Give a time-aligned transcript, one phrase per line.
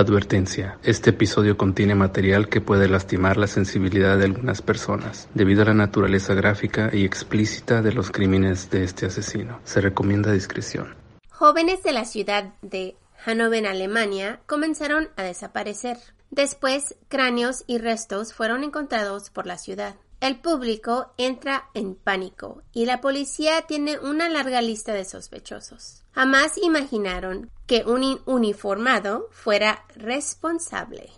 [0.00, 0.78] Advertencia.
[0.82, 5.74] Este episodio contiene material que puede lastimar la sensibilidad de algunas personas, debido a la
[5.74, 9.60] naturaleza gráfica y explícita de los crímenes de este asesino.
[9.64, 10.94] Se recomienda discreción.
[11.28, 15.98] Jóvenes de la ciudad de Hannover, Alemania, comenzaron a desaparecer.
[16.30, 19.96] Después, cráneos y restos fueron encontrados por la ciudad.
[20.20, 26.02] El público entra en pánico y la policía tiene una larga lista de sospechosos.
[26.12, 31.08] Jamás imaginaron que un uniformado fuera responsable.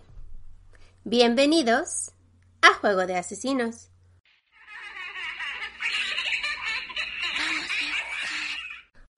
[1.03, 2.13] Bienvenidos
[2.61, 3.89] a Juego de Asesinos.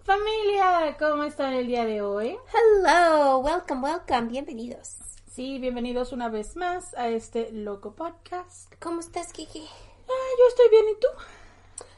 [0.03, 2.37] Familia, ¿cómo están el día de hoy?
[2.51, 4.95] Hello, welcome, welcome, bienvenidos.
[5.35, 8.73] Sí, bienvenidos una vez más a este loco podcast.
[8.79, 9.67] ¿Cómo estás, Kiki?
[10.07, 11.07] Ah, yo estoy bien, ¿y tú?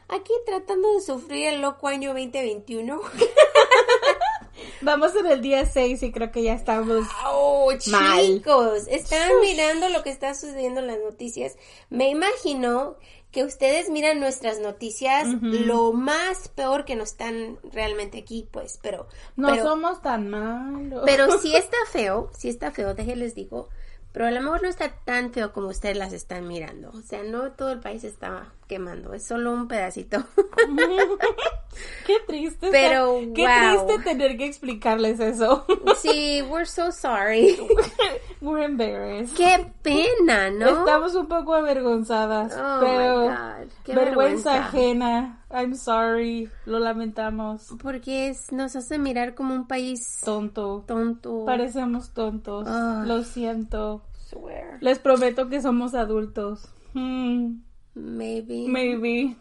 [0.07, 2.99] Aquí tratando de sufrir el loco año 2021.
[4.81, 8.19] Vamos en el día 6 y creo que ya estamos Oh, mal.
[8.25, 11.57] chicos, están mirando lo que está sucediendo en las noticias.
[11.91, 12.95] Me imagino
[13.31, 19.07] que ustedes miran nuestras noticias lo más peor que no están realmente aquí, pues, pero
[19.35, 21.03] No pero, somos tan malos.
[21.05, 23.69] pero sí está feo, sí está feo, déjenles digo,
[24.13, 26.89] pero a lo mejor no está tan feo como ustedes las están mirando.
[26.91, 30.23] O sea, no todo el país está quemando, es solo un pedacito.
[32.05, 32.69] Qué triste.
[32.71, 33.85] Pero, Qué wow.
[33.87, 35.65] triste tener que explicarles eso.
[36.01, 37.57] sí, we're so sorry.
[38.41, 39.35] We're embarrassed.
[39.35, 40.67] Qué pena, ¿no?
[40.69, 44.55] Estamos un poco avergonzadas, Oh, pero my God, qué vergüenza vergüenza.
[44.67, 45.43] ajena.
[45.49, 47.73] I'm sorry, lo lamentamos.
[47.81, 50.83] Porque es- nos hace mirar como un país Tonto.
[50.87, 51.45] tonto.
[51.45, 52.67] Parecemos tontos.
[52.67, 53.07] Ay.
[53.07, 54.03] Lo siento.
[54.29, 54.77] Swear.
[54.81, 56.67] Les prometo que somos adultos.
[56.93, 57.61] Hmm,
[57.95, 58.65] Maybe.
[58.67, 59.35] maybe.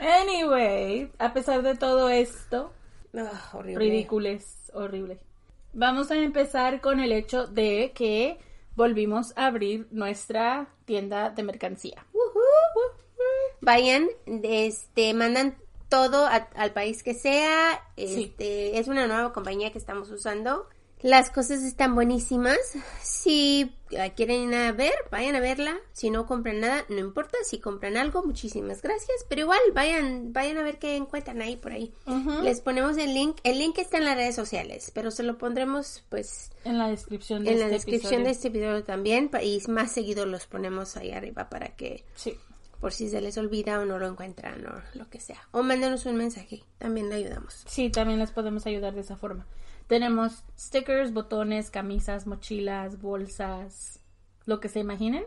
[0.00, 2.72] Anyway, a pesar de todo esto,
[3.16, 3.84] Ah, horrible.
[3.84, 4.44] ridículos,
[4.74, 5.18] horrible.
[5.72, 8.38] Vamos a empezar con el hecho de que
[8.74, 12.04] volvimos a abrir nuestra tienda de mercancía.
[13.60, 14.08] Vayan,
[14.44, 15.56] este, mandan
[15.88, 17.82] todo a- al país que sea.
[17.96, 18.24] Sí.
[18.30, 20.68] Este, es una nueva compañía que estamos usando.
[21.02, 22.58] Las cosas están buenísimas.
[23.00, 23.72] Si
[24.16, 25.76] quieren ir a ver, vayan a verla.
[25.92, 27.36] Si no compran nada, no importa.
[27.44, 29.24] Si compran algo, muchísimas gracias.
[29.28, 31.92] Pero igual, vayan, vayan a ver qué encuentran ahí por ahí.
[32.42, 33.36] Les ponemos el link.
[33.44, 37.44] El link está en las redes sociales, pero se lo pondremos, pues, En la descripción
[37.44, 38.24] de en la este descripción episodio.
[38.26, 39.30] de este video también.
[39.40, 42.36] Y más seguido los ponemos ahí arriba para que Sí.
[42.80, 45.40] por si se les olvida o no lo encuentran o lo que sea.
[45.52, 47.62] O mándenos un mensaje, también le ayudamos.
[47.68, 49.46] Sí, también les podemos ayudar de esa forma.
[49.88, 54.00] Tenemos stickers, botones, camisas, mochilas, bolsas,
[54.44, 55.24] lo que se imaginen.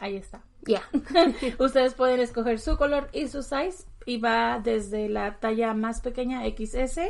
[0.00, 0.42] Ahí está.
[0.62, 0.82] Ya.
[1.58, 6.42] Ustedes pueden escoger su color y su size y va desde la talla más pequeña
[6.44, 7.00] XS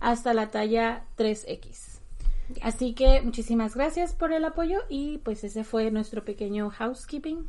[0.00, 2.00] hasta la talla 3X.
[2.62, 7.48] Así que muchísimas gracias por el apoyo y pues ese fue nuestro pequeño housekeeping.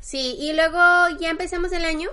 [0.00, 0.78] Sí, y luego
[1.18, 2.08] ya empezamos el año.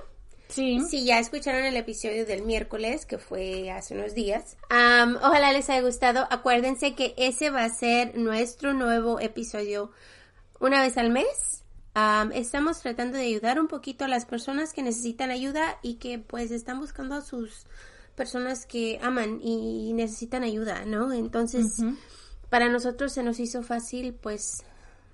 [0.50, 0.80] Sí.
[0.90, 5.82] Si ya escucharon el episodio del miércoles, que fue hace unos días, ojalá les haya
[5.82, 6.28] gustado.
[6.30, 9.92] Acuérdense que ese va a ser nuestro nuevo episodio
[10.60, 11.64] una vez al mes.
[11.94, 16.20] Am, estamos tratando de ayudar un poquito a las personas que necesitan ayuda y que
[16.20, 17.66] pues están buscando a sus
[18.16, 21.12] personas que aman y necesitan ayuda, ¿no?
[21.12, 21.84] Entonces,
[22.50, 24.64] para nosotros se nos hizo fácil pues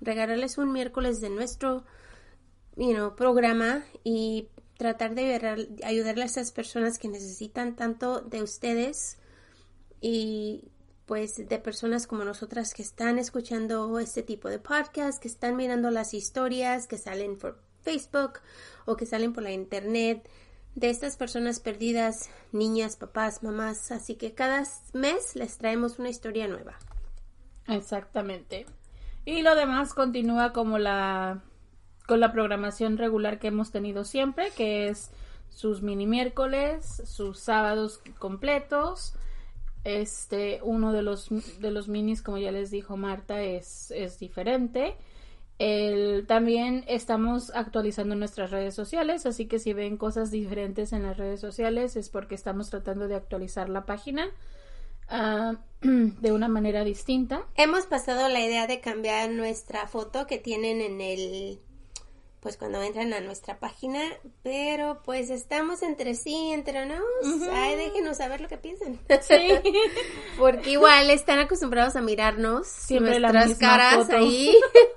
[0.00, 1.84] regalarles un miércoles de nuestro
[2.76, 9.18] you know, programa y tratar de ayudarle a esas personas que necesitan tanto de ustedes
[10.00, 10.64] y
[11.06, 15.90] pues de personas como nosotras que están escuchando este tipo de podcast, que están mirando
[15.90, 18.40] las historias que salen por Facebook
[18.86, 20.28] o que salen por la internet
[20.74, 23.92] de estas personas perdidas, niñas, papás, mamás.
[23.92, 26.78] Así que cada mes les traemos una historia nueva.
[27.68, 28.66] Exactamente.
[29.24, 31.42] Y lo demás continúa como la
[32.06, 35.10] con la programación regular que hemos tenido siempre, que es
[35.48, 39.14] sus mini miércoles, sus sábados completos.
[39.84, 41.28] Este, uno de los
[41.60, 44.96] de los minis, como ya les dijo Marta, es, es diferente.
[46.26, 51.40] También estamos actualizando nuestras redes sociales, así que si ven cosas diferentes en las redes
[51.40, 54.28] sociales es porque estamos tratando de actualizar la página.
[55.08, 57.46] ah, de una manera distinta.
[57.56, 61.60] Hemos pasado la idea de cambiar nuestra foto que tienen en el
[62.44, 64.02] pues cuando entran a nuestra página,
[64.42, 67.00] pero pues estamos entre sí, entre nos,
[67.50, 69.00] ay, déjenos saber lo que piensan.
[69.22, 69.48] Sí.
[70.38, 74.54] Porque igual están acostumbrados a mirarnos Siempre nuestras caras ahí.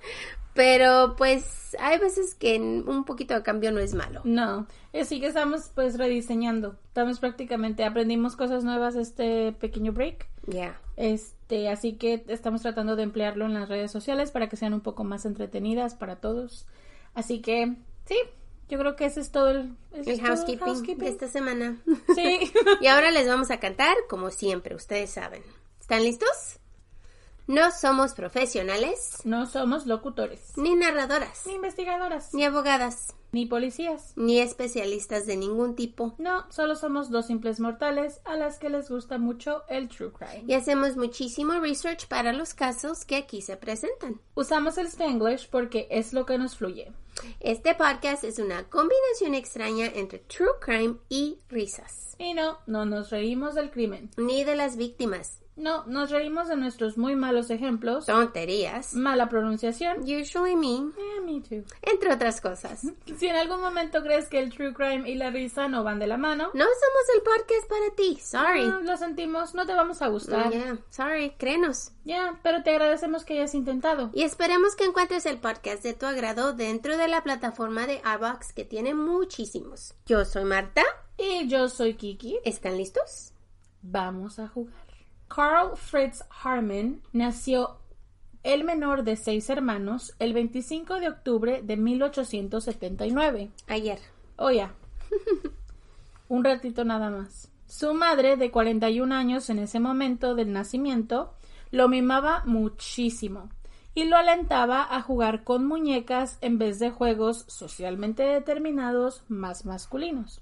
[0.53, 4.19] pero pues hay veces que un poquito de cambio no es malo.
[4.25, 4.67] No,
[5.05, 6.75] sí que estamos pues rediseñando.
[6.87, 10.27] Estamos prácticamente aprendimos cosas nuevas este pequeño break.
[10.47, 10.81] Ya.
[10.97, 14.81] Este, así que estamos tratando de emplearlo en las redes sociales para que sean un
[14.81, 16.67] poco más entretenidas para todos.
[17.17, 17.73] Así que,
[18.05, 18.15] sí,
[18.69, 19.75] yo creo que ese es todo el,
[20.21, 21.81] housekeeping, de esta semana.
[22.13, 22.51] Sí.
[22.81, 25.41] y ahora les vamos a cantar como siempre, ustedes saben.
[25.79, 26.59] ¿Están listos?
[27.47, 29.21] No somos profesionales.
[29.23, 30.57] No somos locutores.
[30.57, 31.47] Ni narradoras.
[31.47, 32.33] Ni investigadoras.
[32.35, 33.15] Ni abogadas.
[33.31, 34.11] Ni policías.
[34.17, 36.13] Ni especialistas de ningún tipo.
[36.17, 40.43] No, solo somos dos simples mortales a las que les gusta mucho el true crime.
[40.45, 44.19] Y hacemos muchísimo research para los casos que aquí se presentan.
[44.35, 46.91] Usamos el Spanglish porque es lo que nos fluye.
[47.39, 52.15] Este podcast es una combinación extraña entre true crime y risas.
[52.19, 54.09] Y no, no nos reímos del crimen.
[54.17, 55.41] Ni de las víctimas.
[55.57, 58.05] No, nos reímos de nuestros muy malos ejemplos.
[58.05, 58.93] Tonterías.
[58.93, 60.01] Mala pronunciación.
[60.01, 60.91] Usually me.
[60.95, 61.63] Yeah, me too.
[61.81, 62.81] Entre otras cosas.
[63.17, 66.07] Si en algún momento crees que el true crime y la risa no van de
[66.07, 66.51] la mano.
[66.53, 68.19] No somos el podcast para ti.
[68.21, 68.67] Sorry.
[68.67, 69.55] No, lo sentimos.
[69.55, 70.51] No te vamos a gustar.
[70.51, 71.31] Yeah, sorry.
[71.37, 71.91] Créenos.
[72.05, 74.11] Ya, pero te agradecemos que hayas intentado.
[74.13, 78.53] Y esperemos que encuentres el podcast de tu agrado dentro de la plataforma de iBox
[78.53, 79.95] que tiene muchísimos.
[80.05, 80.83] Yo soy Marta.
[81.17, 82.39] Y yo soy Kiki.
[82.45, 83.33] ¿Están listos?
[83.81, 84.86] Vamos a jugar.
[85.27, 87.77] Carl Fritz Harmon nació
[88.43, 93.51] el menor de seis hermanos el 25 de octubre de 1879.
[93.67, 93.99] Ayer.
[94.37, 94.73] Oh, ya.
[96.29, 97.51] Un ratito nada más.
[97.67, 101.33] Su madre, de 41 años en ese momento del nacimiento,
[101.71, 103.49] lo mimaba muchísimo
[103.93, 110.41] y lo alentaba a jugar con muñecas en vez de juegos socialmente determinados más masculinos.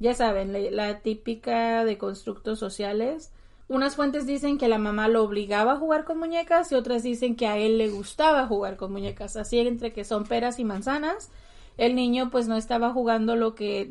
[0.00, 3.32] Ya saben, la, la típica de constructos sociales
[3.68, 7.34] unas fuentes dicen que la mamá lo obligaba a jugar con muñecas y otras dicen
[7.34, 9.36] que a él le gustaba jugar con muñecas.
[9.36, 11.30] Así entre que son peras y manzanas,
[11.76, 13.90] el niño pues no estaba jugando lo que,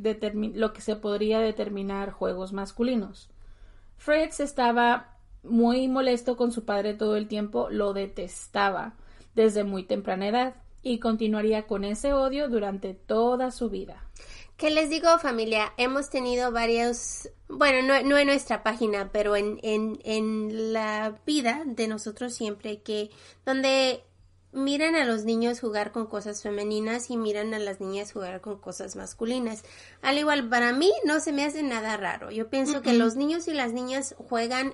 [0.53, 3.29] lo que se podría determinar juegos masculinos.
[3.97, 8.93] Fritz estaba muy molesto con su padre todo el tiempo, lo detestaba
[9.35, 14.03] desde muy temprana edad y continuaría con ese odio durante toda su vida.
[14.57, 15.73] ¿Qué les digo familia?
[15.77, 21.63] Hemos tenido varios, bueno, no, no en nuestra página, pero en, en, en la vida
[21.65, 23.09] de nosotros siempre, que
[23.45, 24.03] donde
[24.53, 28.59] miran a los niños jugar con cosas femeninas y miran a las niñas jugar con
[28.59, 29.63] cosas masculinas.
[30.01, 32.31] Al igual, para mí no se me hace nada raro.
[32.31, 34.73] Yo pienso que los niños y las niñas juegan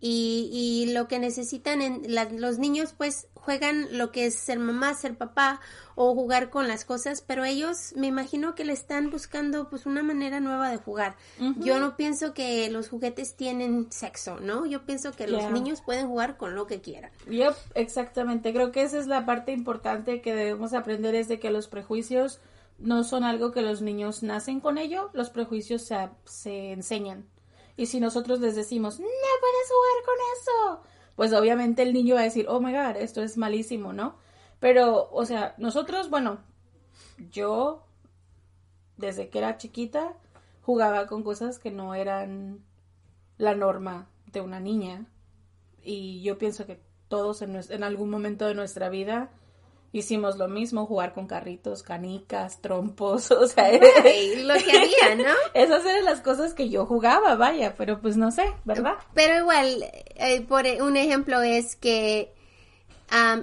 [0.00, 2.02] y, y lo que necesitan en
[2.40, 5.60] los niños pues juegan lo que es ser mamá, ser papá
[5.94, 10.02] o jugar con las cosas, pero ellos me imagino que le están buscando pues una
[10.02, 11.16] manera nueva de jugar.
[11.56, 14.66] Yo no pienso que los juguetes tienen sexo, ¿no?
[14.66, 17.10] Yo pienso que los niños pueden jugar con lo que quieran.
[17.28, 18.52] Yep, exactamente.
[18.52, 22.40] Creo que esa es la parte importante que debemos aprender es de que los prejuicios
[22.78, 27.26] no son algo que los niños nacen con ello, los prejuicios se, se enseñan.
[27.76, 32.22] Y si nosotros les decimos, no puedes jugar con eso, pues obviamente el niño va
[32.22, 34.16] a decir, oh my god, esto es malísimo, ¿no?
[34.58, 36.40] Pero, o sea, nosotros, bueno,
[37.30, 37.84] yo,
[38.96, 40.14] desde que era chiquita,
[40.62, 42.64] jugaba con cosas que no eran
[43.38, 45.06] la norma de una niña.
[45.82, 49.30] Y yo pienso que todos en, en algún momento de nuestra vida
[49.92, 55.34] hicimos lo mismo, jugar con carritos, canicas, trompos, o sea, lo que había, ¿no?
[55.54, 58.94] Esas eran las cosas que yo jugaba, vaya, pero pues no sé, ¿verdad?
[59.14, 59.84] Pero igual,
[60.16, 62.32] eh, por un ejemplo es que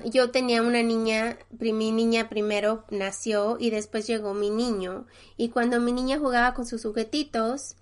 [0.06, 5.82] yo tenía una niña, mi niña primero nació y después llegó mi niño, y cuando
[5.82, 7.76] mi niña jugaba con sus juguetitos,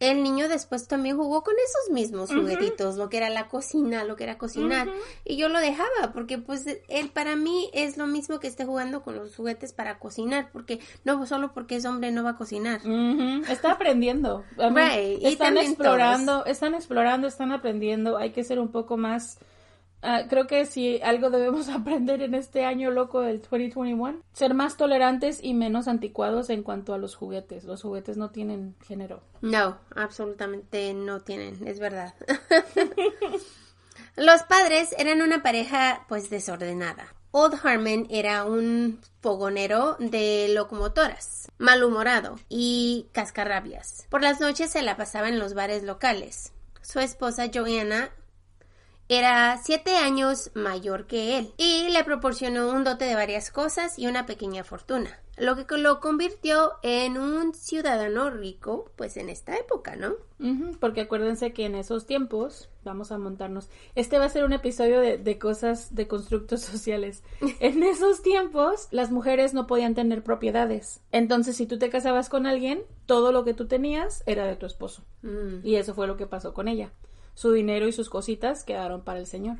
[0.00, 4.16] el niño después también jugó con esos mismos juguetitos, lo que era la cocina, lo
[4.16, 4.88] que era cocinar,
[5.24, 9.02] y yo lo dejaba porque pues él para mí es lo mismo que esté jugando
[9.02, 12.80] con los juguetes para cocinar, porque no solo porque es hombre no va a cocinar.
[13.48, 14.44] Está aprendiendo.
[15.24, 19.38] están explorando, están explorando, están aprendiendo, hay que ser un poco más
[20.06, 24.76] Ah, creo que si algo debemos aprender en este año loco del 2021, ser más
[24.76, 27.64] tolerantes y menos anticuados en cuanto a los juguetes.
[27.64, 29.22] Los juguetes no tienen género.
[29.40, 32.14] No, absolutamente no tienen, es verdad.
[34.16, 37.14] los padres eran una pareja pues desordenada.
[37.30, 44.06] Old Harmon era un fogonero de locomotoras, malhumorado y cascarrabias.
[44.08, 46.52] Por las noches se la pasaba en los bares locales
[46.84, 48.10] su esposa Joanna
[49.08, 54.06] era siete años mayor que él y le proporcionó un dote de varias cosas y
[54.06, 59.96] una pequeña fortuna, lo que lo convirtió en un ciudadano rico, pues en esta época,
[59.96, 60.14] ¿no?
[60.78, 65.00] Porque acuérdense que en esos tiempos, vamos a montarnos, este va a ser un episodio
[65.00, 67.22] de, de cosas de constructos sociales.
[67.60, 71.00] En esos tiempos, las mujeres no podían tener propiedades.
[71.12, 74.66] Entonces, si tú te casabas con alguien, todo lo que tú tenías era de tu
[74.66, 75.02] esposo.
[75.22, 75.64] Mm.
[75.64, 76.92] Y eso fue lo que pasó con ella.
[77.34, 79.58] Su dinero y sus cositas quedaron para el señor.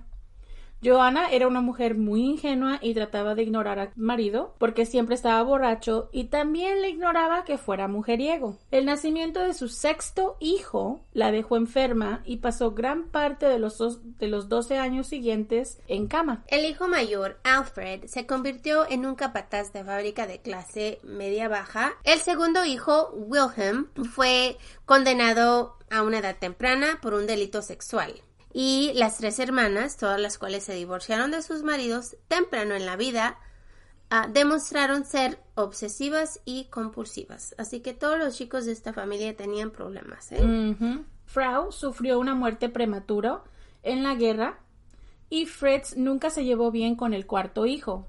[0.84, 5.42] Joana era una mujer muy ingenua y trataba de ignorar al marido porque siempre estaba
[5.42, 8.58] borracho y también le ignoraba que fuera mujeriego.
[8.70, 13.78] El nacimiento de su sexto hijo la dejó enferma y pasó gran parte de los,
[14.18, 16.44] de los 12 años siguientes en cama.
[16.48, 21.92] El hijo mayor, Alfred, se convirtió en un capataz de fábrica de clase media-baja.
[22.04, 28.22] El segundo hijo, Wilhelm, fue condenado a una edad temprana por un delito sexual.
[28.56, 32.94] Y las tres hermanas, todas las cuales se divorciaron de sus maridos temprano en la
[32.94, 33.36] vida,
[34.10, 37.56] ah, demostraron ser obsesivas y compulsivas.
[37.58, 40.30] Así que todos los chicos de esta familia tenían problemas.
[40.30, 40.76] ¿eh?
[41.26, 43.42] Frau sufrió una muerte prematura
[43.82, 44.60] en la guerra
[45.28, 48.06] y Fritz nunca se llevó bien con el cuarto hijo.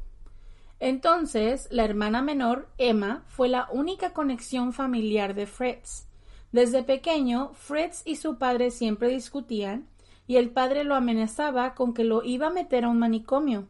[0.80, 6.06] Entonces, la hermana menor, Emma, fue la única conexión familiar de Fritz.
[6.52, 9.88] Desde pequeño, Fritz y su padre siempre discutían
[10.28, 13.68] y el padre lo amenazaba con que lo iba a meter a un manicomio.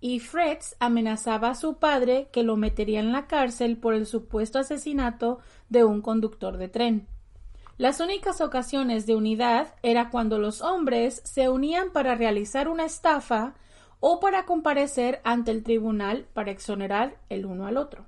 [0.00, 4.58] Y Fritz amenazaba a su padre que lo metería en la cárcel por el supuesto
[4.58, 7.08] asesinato de un conductor de tren.
[7.78, 13.54] Las únicas ocasiones de unidad era cuando los hombres se unían para realizar una estafa
[14.00, 18.06] o para comparecer ante el tribunal para exonerar el uno al otro.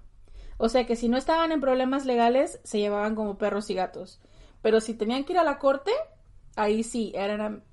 [0.57, 4.21] O sea que si no estaban en problemas legales, se llevaban como perros y gatos.
[4.61, 5.91] Pero si tenían que ir a la corte,
[6.55, 7.65] ahí sí, eran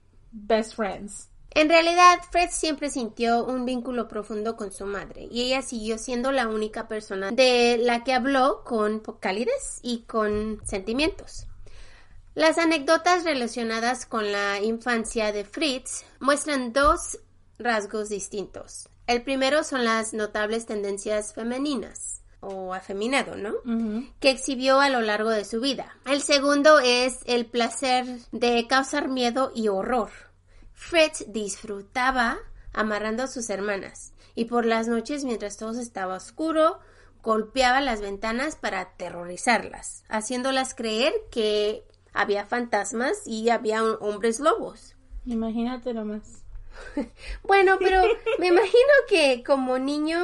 [0.46, 1.29] best friends.
[1.51, 6.32] En realidad, Fred siempre sintió un vínculo profundo con su madre y ella siguió siendo
[6.32, 11.48] la única persona de la que habló con calidez y con sentimientos.
[12.36, 17.20] Las anécdotas relacionadas con la infancia de Fritz muestran dos
[17.58, 18.89] rasgos distintos.
[19.08, 23.53] El primero son las notables tendencias femeninas o afeminado, ¿no?
[24.20, 25.98] Que exhibió a lo largo de su vida.
[26.06, 30.12] El segundo es el placer de causar miedo y horror.
[30.78, 32.38] Fritz disfrutaba
[32.72, 36.80] amarrando a sus hermanas y por las noches mientras todo estaba oscuro
[37.24, 44.96] golpeaba las ventanas para aterrorizarlas, haciéndolas creer que había fantasmas y había hombres lobos.
[45.26, 46.46] Imagínate nomás.
[47.44, 48.04] Bueno, pero
[48.38, 50.24] me imagino que como niño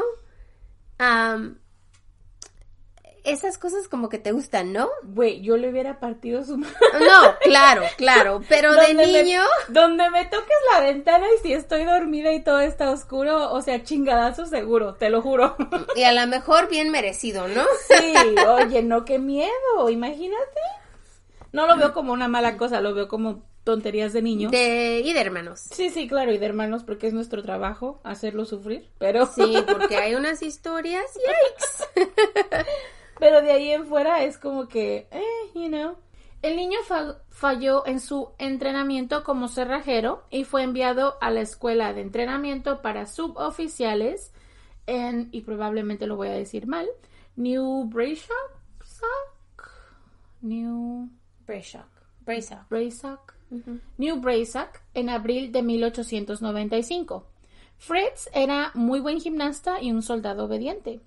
[3.24, 4.90] esas cosas como que te gustan, ¿no?
[5.04, 6.76] Güey, yo le hubiera partido su madre.
[7.00, 11.86] No, claro, claro, pero de me- niño donde me toques la ventana y si estoy
[11.86, 15.56] dormida y todo está oscuro, o sea, chingadazo seguro, te lo juro.
[15.96, 17.64] y a lo mejor bien merecido, ¿no?
[17.88, 18.14] Sí,
[18.48, 20.60] oye, no, qué miedo, imagínate.
[21.52, 24.50] No lo veo como una mala cosa, lo veo como tonterías de niño.
[24.50, 25.62] De y de hermanos.
[25.72, 29.96] Sí, sí, claro, y de hermanos porque es nuestro trabajo hacerlo sufrir, pero Sí, porque
[29.98, 31.06] hay unas historias,
[31.96, 32.06] yikes.
[33.20, 35.24] pero de ahí en fuera es como que, eh,
[35.56, 35.96] you know.
[36.42, 41.94] El niño fa- falló en su entrenamiento como cerrajero y fue enviado a la escuela
[41.94, 44.34] de entrenamiento para suboficiales
[44.86, 46.88] en, y probablemente lo voy a decir mal,
[47.38, 48.36] New Brayshaw,
[50.42, 51.10] New
[51.48, 51.84] Brayshaw.
[52.26, 52.60] Brayshaw.
[52.70, 53.34] Braysock,
[53.98, 57.26] New Braysock, en abril de 1895.
[57.78, 61.02] Fritz era muy buen gimnasta y un soldado obediente,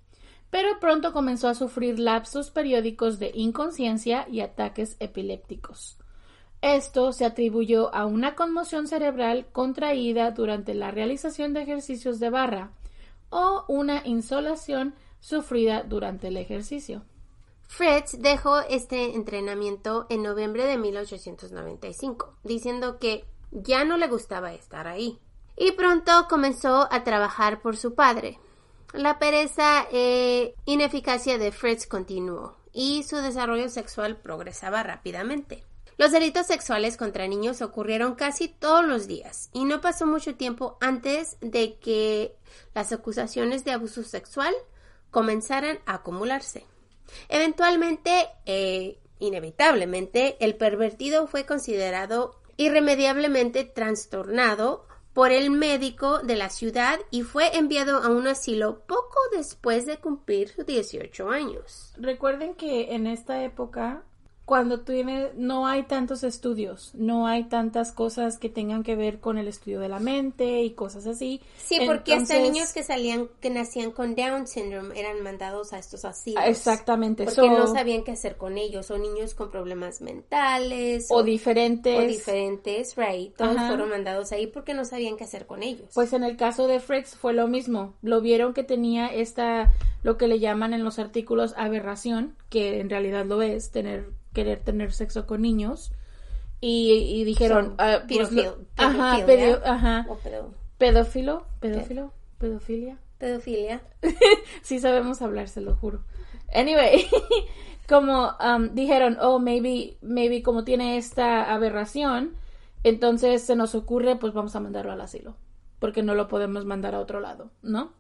[0.50, 5.99] pero pronto comenzó a sufrir lapsos periódicos de inconsciencia y ataques epilépticos.
[6.62, 12.71] Esto se atribuyó a una conmoción cerebral contraída durante la realización de ejercicios de barra
[13.31, 17.03] o una insolación sufrida durante el ejercicio.
[17.69, 24.87] Fritz dejó este entrenamiento en noviembre de 1895, diciendo que ya no le gustaba estar
[24.87, 25.19] ahí.
[25.57, 28.38] Y pronto comenzó a trabajar por su padre.
[28.93, 35.64] La pereza e ineficacia de Fritz continuó y su desarrollo sexual progresaba rápidamente.
[35.99, 40.76] Los delitos sexuales contra niños ocurrieron casi todos los días y no pasó mucho tiempo
[40.81, 42.37] antes de que
[42.75, 44.55] las acusaciones de abuso sexual
[45.11, 46.66] comenzaran a acumularse.
[47.28, 54.86] Eventualmente, e inevitablemente, el pervertido fue considerado irremediablemente trastornado
[55.16, 59.96] por el médico de la ciudad y fue enviado a un asilo poco después de
[59.96, 61.94] cumplir sus 18 años.
[61.96, 64.04] Recuerden que en esta época
[64.47, 69.38] cuando tiene, no hay tantos estudios, no hay tantas cosas que tengan que ver con
[69.38, 71.41] el estudio de la mente y cosas así.
[71.59, 76.05] Sí, porque hasta niños que salían, que nacían con Down syndrome eran mandados a estos
[76.05, 76.45] asilos.
[76.47, 77.25] Exactamente.
[77.25, 81.09] Porque no sabían qué hacer con ellos, o niños con problemas mentales.
[81.11, 81.99] O, diferentes.
[81.99, 83.35] O diferentes, right.
[83.37, 85.91] Todos fueron mandados ahí porque no sabían qué hacer con ellos.
[85.93, 87.95] Pues en el caso de Fritz fue lo mismo.
[88.00, 89.73] Lo vieron que tenía esta,
[90.05, 94.61] lo que le llaman en los artículos aberración, que en realidad lo es, tener querer
[94.61, 95.93] tener sexo con niños
[96.61, 98.31] y, dijeron ah, pues,
[98.76, 99.16] ajá,
[99.64, 100.07] ajá.
[100.76, 102.99] Pedófilo pedófilo pedofilia.
[103.16, 103.81] pedofilia.
[104.62, 106.05] Sí sabemos hablar se lo juro.
[106.55, 107.07] Anyway
[107.88, 112.35] como um, dijeron oh maybe maybe como tiene esta aberración
[112.85, 115.35] entonces se nos ocurre pues vamos a mandarlo al asilo
[115.78, 117.93] porque no lo podemos mandar a otro lado no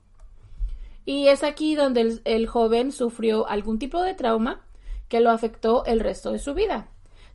[1.06, 4.66] y es aquí donde el joven sufrió algún tipo de trauma
[5.08, 6.88] que lo afectó el resto de su vida.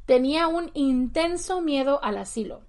[0.05, 2.61] Tenía un intenso miedo al asilo,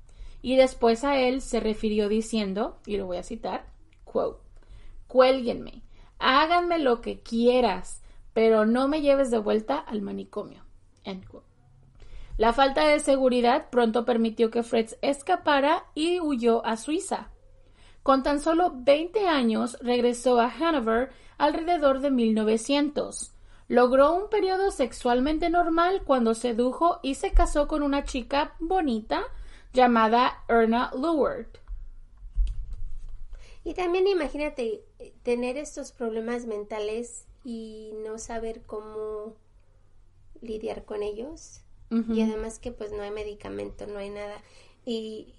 [0.42, 3.66] y después a él se refirió diciendo, y lo voy a citar,
[4.04, 4.42] quote,
[5.06, 5.82] cuélguenme,
[6.18, 10.64] háganme lo que quieras, pero no me lleves de vuelta al manicomio.
[12.38, 17.28] La falta de seguridad pronto permitió que Fritz escapara y huyó a Suiza.
[18.02, 23.32] Con tan solo 20 años regresó a Hanover alrededor de 1900,
[23.72, 29.22] Logró un periodo sexualmente normal cuando sedujo y se casó con una chica bonita
[29.72, 31.46] llamada Erna Leward.
[33.64, 34.84] Y también imagínate
[35.22, 39.36] tener estos problemas mentales y no saber cómo
[40.42, 41.62] lidiar con ellos.
[41.88, 44.36] Y además que pues no hay medicamento, no hay nada.
[44.84, 45.32] Y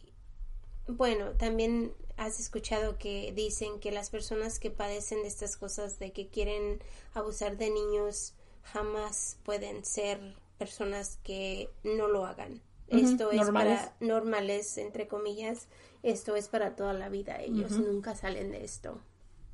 [0.88, 6.12] bueno, también has escuchado que dicen que las personas que padecen de estas cosas, de
[6.12, 6.82] que quieren
[7.14, 12.62] abusar de niños, jamás pueden ser personas que no lo hagan.
[12.88, 15.68] Esto es para normales, entre comillas,
[16.04, 19.02] esto es para toda la vida, ellos nunca salen de esto.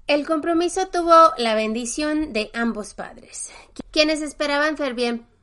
[0.07, 3.49] El compromiso tuvo la bendición de ambos padres,
[3.91, 5.38] quienes esperaban fervientemente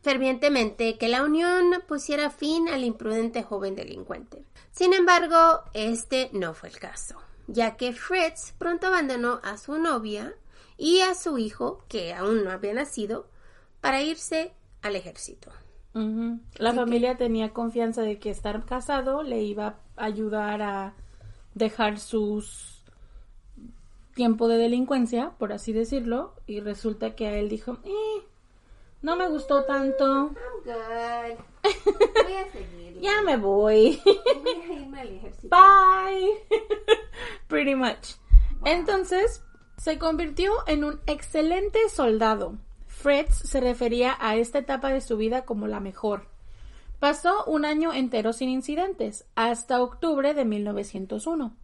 [0.98, 4.44] que la unión pusiera fin al imprudente joven delincuente.
[4.70, 7.16] Sin embargo, este no fue el caso,
[7.48, 10.34] ya que Fritz pronto abandonó a su novia
[10.76, 13.26] y a su hijo, que aún no había nacido,
[13.80, 15.50] para irse al ejército.
[16.58, 20.94] La familia tenía confianza de que estar casado le iba a ayudar a
[21.54, 22.84] dejar sus
[24.14, 28.22] tiempo de delincuencia, por así decirlo, y resulta que a él dijo, eh,
[29.06, 30.32] no me gustó tanto.
[30.64, 32.98] Voy a seguir.
[33.00, 34.02] ya me voy.
[34.04, 35.56] voy a irme al ejército.
[35.56, 36.32] Bye.
[37.46, 38.16] Pretty much.
[38.64, 39.44] Entonces,
[39.76, 42.56] se convirtió en un excelente soldado.
[42.88, 46.26] Fritz se refería a esta etapa de su vida como la mejor.
[46.98, 51.54] Pasó un año entero sin incidentes, hasta octubre de 1901,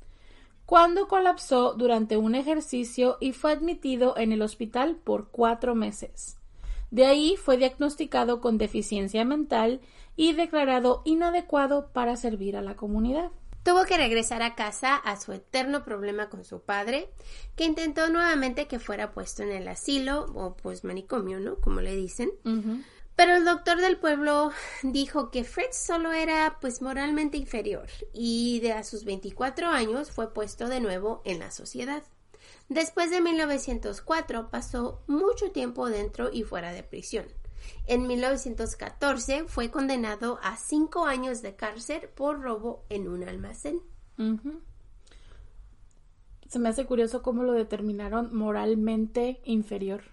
[0.65, 6.39] cuando colapsó durante un ejercicio y fue admitido en el hospital por cuatro meses.
[6.93, 9.81] De ahí fue diagnosticado con deficiencia mental
[10.15, 13.31] y declarado inadecuado para servir a la comunidad.
[13.63, 17.09] Tuvo que regresar a casa a su eterno problema con su padre,
[17.57, 21.57] que intentó nuevamente que fuera puesto en el asilo o pues manicomio, ¿no?
[21.61, 22.31] Como le dicen.
[23.17, 24.51] Pero el doctor del pueblo
[24.83, 30.35] dijo que Fritz solo era pues moralmente inferior y de a sus 24 años fue
[30.35, 32.03] puesto de nuevo en la sociedad.
[32.73, 37.27] Después de 1904 pasó mucho tiempo dentro y fuera de prisión.
[37.87, 43.83] En 1914 fue condenado a cinco años de cárcel por robo en un almacén.
[46.49, 50.05] Se me hace curioso cómo lo determinaron moralmente inferior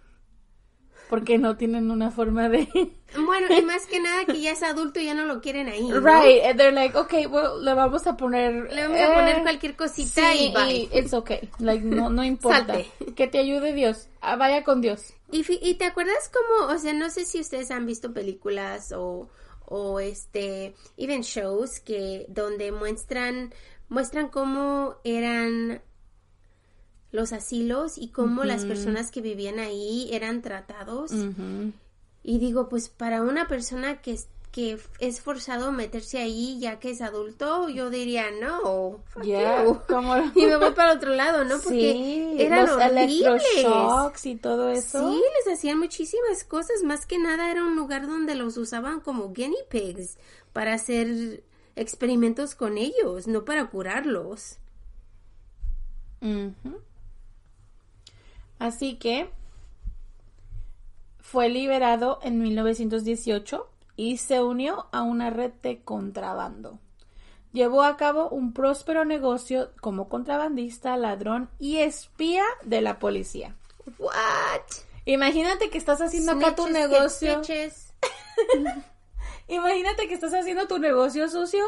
[1.10, 2.70] porque no tienen una forma de...
[3.26, 5.92] Bueno, y más que nada que ya es adulto y ya no lo quieren ahí,
[5.92, 8.72] Right, they're like, okay, well, le vamos a poner...
[8.72, 10.88] Le vamos a poner eh, cualquier cosita y bye.
[10.94, 12.78] it's okay, like, no, no importa.
[13.16, 15.16] Que te ayude Dios, ah, vaya con Dios.
[15.32, 19.28] Y, y te acuerdas como, o sea, no sé si ustedes han visto películas o,
[19.66, 23.52] o este, even shows que donde muestran,
[23.90, 25.82] muestran cómo eran
[27.12, 31.12] los asilos y cómo las personas que vivían ahí eran tratados.
[32.24, 34.20] Y digo, pues para una persona que,
[34.52, 39.64] que es forzado meterse ahí ya que es adulto, yo diría, no, yeah,
[40.36, 41.60] y me voy para otro lado, ¿no?
[41.60, 43.44] Porque eran los horribles.
[44.26, 45.12] y todo eso.
[45.12, 49.34] Sí, les hacían muchísimas cosas, más que nada era un lugar donde los usaban como
[49.34, 50.18] guinea pigs
[50.54, 51.44] para hacer
[51.76, 54.58] experimentos con ellos, no para curarlos.
[58.60, 59.32] Así que
[61.20, 66.80] fue liberado en 1918 y se unió a una red de contrabando.
[67.52, 73.56] Llevó a cabo un próspero negocio como contrabandista, ladrón y espía de la policía.
[73.98, 74.62] What?
[75.06, 77.42] Imagínate que estás haciendo acá tu negocio.
[79.48, 81.66] Imagínate que estás haciendo tu negocio sucio,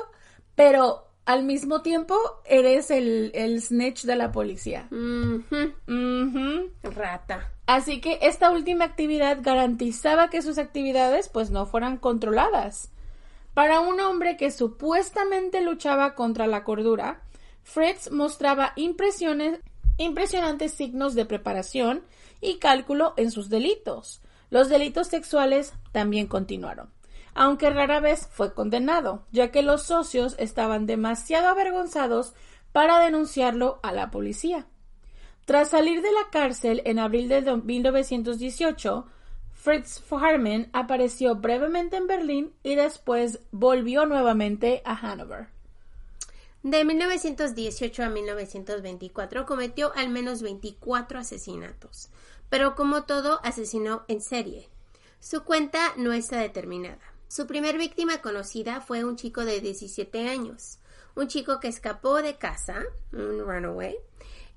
[0.56, 4.88] pero al mismo tiempo eres el, el snitch de la policía.
[4.92, 5.74] Ujú.
[5.88, 6.72] Ujú.
[6.84, 7.52] Rata.
[7.68, 12.92] Así que esta última actividad garantizaba que sus actividades pues no fueran controladas.
[13.54, 17.22] Para un hombre que supuestamente luchaba contra la cordura,
[17.64, 19.60] Fritz mostraba impresiones,
[19.98, 22.04] impresionantes signos de preparación
[22.40, 24.22] y cálculo en sus delitos.
[24.50, 26.90] Los delitos sexuales también continuaron,
[27.34, 32.34] aunque rara vez fue condenado, ya que los socios estaban demasiado avergonzados
[32.72, 34.66] para denunciarlo a la policía.
[35.46, 39.06] Tras salir de la cárcel en abril de do- 1918,
[39.54, 45.48] Fritz Harman apareció brevemente en Berlín y después volvió nuevamente a Hanover.
[46.64, 52.10] De 1918 a 1924 cometió al menos 24 asesinatos,
[52.50, 54.70] pero como todo asesinó en serie.
[55.20, 57.00] Su cuenta no está determinada.
[57.32, 60.80] Su primer víctima conocida fue un chico de 17 años,
[61.16, 63.96] un chico que escapó de casa, un runaway,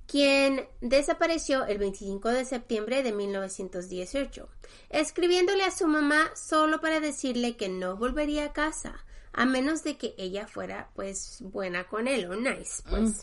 [0.09, 4.49] quien desapareció el 25 de septiembre de 1918,
[4.91, 9.97] escribiéndole a su mamá solo para decirle que no volvería a casa, a menos de
[9.97, 13.21] que ella fuera pues buena con él o nice, pues.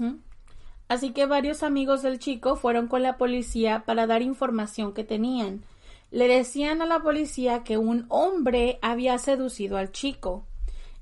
[0.88, 5.66] Así que varios amigos del chico fueron con la policía para dar información que tenían.
[6.12, 10.46] Le decían a la policía que un hombre había seducido al chico.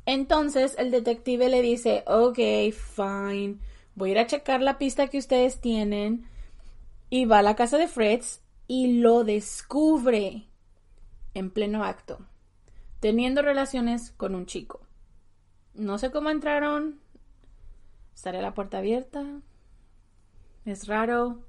[0.06, 2.38] Entonces el detective le dice, ok,
[2.72, 3.58] fine,
[3.96, 6.26] voy a ir a checar la pista que ustedes tienen.
[7.10, 10.48] Y va a la casa de Fritz y lo descubre
[11.34, 12.20] en pleno acto,
[13.00, 14.80] teniendo relaciones con un chico.
[15.74, 17.00] No sé cómo entraron,
[18.20, 19.24] ¿Estará la puerta abierta?
[20.66, 21.40] Es raro.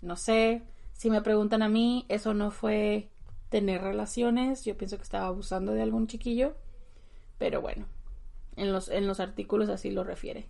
[0.00, 0.62] No sé.
[0.94, 3.10] Si me preguntan a mí, eso no fue
[3.50, 4.64] tener relaciones.
[4.64, 6.54] Yo pienso que estaba abusando de algún chiquillo.
[7.36, 7.86] Pero bueno,
[8.56, 10.48] en los, en los artículos así lo refiere.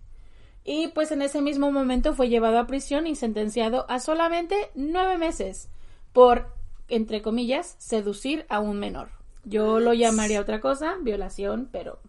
[0.63, 5.17] Y pues en ese mismo momento fue llevado a prisión y sentenciado a solamente nueve
[5.17, 5.69] meses
[6.13, 6.53] por,
[6.87, 9.09] entre comillas, seducir a un menor.
[9.43, 11.99] Yo lo llamaría otra cosa, violación, pero...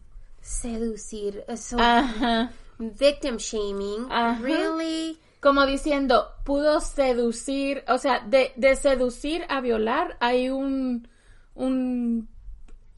[0.40, 2.52] Seducir, eso, Ajá.
[2.78, 4.40] victim shaming, Ajá.
[4.40, 5.18] really?
[5.40, 11.08] Como diciendo, pudo seducir, o sea, de, de seducir a violar hay un,
[11.54, 12.28] un,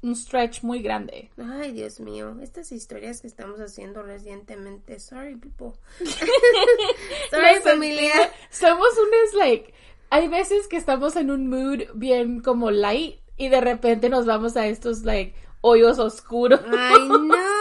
[0.03, 1.31] un stretch muy grande.
[1.39, 5.73] Ay, Dios mío, estas historias que estamos haciendo recientemente, sorry people.
[7.31, 8.33] sorry Me familia.
[8.51, 9.75] Somos unos, like,
[10.11, 14.57] hay veces que estamos en un mood bien como light y de repente nos vamos
[14.57, 16.61] a estos, like, hoyos oscuros.
[16.67, 17.58] Ay, no,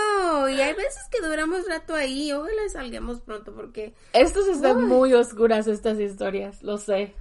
[0.50, 3.94] y hay veces que duramos rato ahí, ojalá salgamos pronto porque...
[4.14, 4.86] Estos están Uy.
[4.86, 7.14] muy oscuras estas historias, lo sé.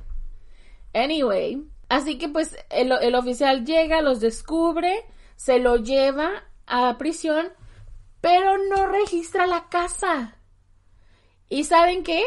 [0.95, 5.05] Anyway, así que pues el, el oficial llega, los descubre,
[5.37, 7.49] se lo lleva a prisión,
[8.21, 10.37] pero no registra la casa.
[11.49, 12.25] ¿Y saben qué?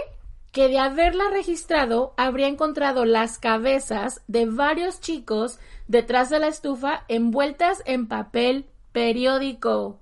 [0.52, 7.04] Que de haberla registrado habría encontrado las cabezas de varios chicos detrás de la estufa
[7.08, 10.00] envueltas en papel periódico.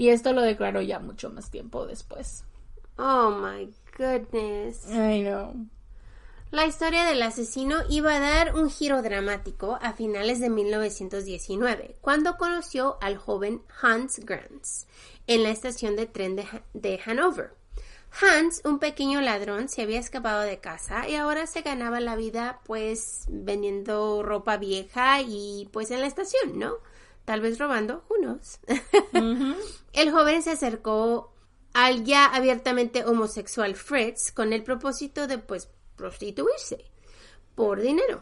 [0.00, 2.44] Y esto lo declaró ya mucho más tiempo después.
[2.96, 4.86] Oh my goodness.
[4.88, 5.66] I know.
[6.50, 12.38] La historia del asesino iba a dar un giro dramático a finales de 1919, cuando
[12.38, 14.86] conoció al joven Hans Grants
[15.26, 17.52] en la estación de tren de, Ha- de Hanover.
[18.22, 22.60] Hans, un pequeño ladrón, se había escapado de casa y ahora se ganaba la vida
[22.64, 26.76] pues vendiendo ropa vieja y pues en la estación, ¿no?
[27.30, 28.58] Tal vez robando, who knows?
[29.92, 31.32] El joven se acercó
[31.72, 36.84] al ya abiertamente homosexual Fritz con el propósito de pues prostituirse
[37.54, 38.20] por dinero.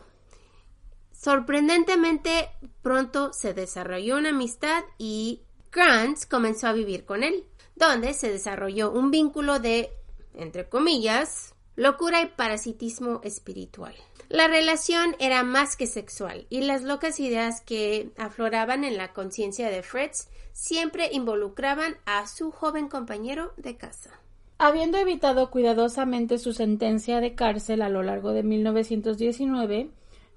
[1.11, 2.51] Sorprendentemente
[2.83, 5.40] pronto se desarrolló una amistad y
[5.73, 9.90] Grant comenzó a vivir con él, donde se desarrolló un vínculo de,
[10.35, 13.94] entre comillas, locura y parasitismo espiritual.
[14.29, 19.71] La relación era más que sexual y las locas ideas que afloraban en la conciencia
[19.71, 24.21] de Fritz siempre involucraban a su joven compañero de casa.
[24.59, 29.91] Habiendo evitado cuidadosamente su sentencia de cárcel a lo largo de 1919,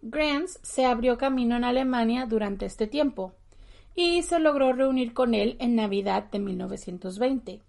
[0.03, 3.33] Grants se abrió camino en Alemania durante este tiempo
[3.93, 7.61] y se logró reunir con él en Navidad de 1920.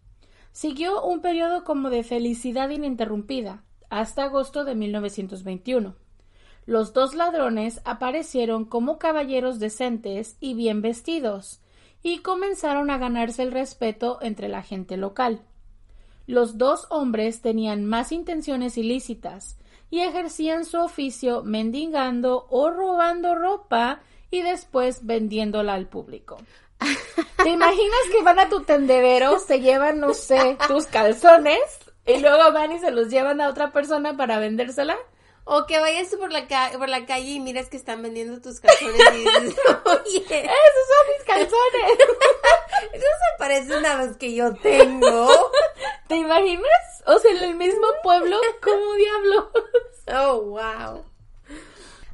[0.53, 6.02] Siguió un periodo como de felicidad ininterrumpida hasta agosto de 1921.
[6.64, 11.61] Los dos ladrones aparecieron como caballeros decentes y bien vestidos,
[12.03, 15.42] y comenzaron a ganarse el respeto entre la gente local.
[16.27, 19.57] Los dos hombres tenían más intenciones ilícitas
[19.90, 26.38] y ejercían su oficio mendigando o robando ropa y después vendiéndola al público.
[27.42, 31.61] ¿Te imaginas que van a tu tendedero, se llevan, no sé, tus calzones
[32.07, 34.96] y luego van y se los llevan a otra persona para vendérsela?
[35.45, 36.47] O que vayas por la,
[36.79, 41.07] por la calle y miras que están vendiendo tus calzones y dices, oye, esos son
[41.17, 41.99] mis calzones.
[42.93, 45.51] Eso se parece una vez que yo tengo.
[46.09, 47.03] ¿Te imaginas?
[47.07, 49.45] O sea, en el mismo pueblo, ¿cómo diablos?
[50.09, 51.05] Oh, wow.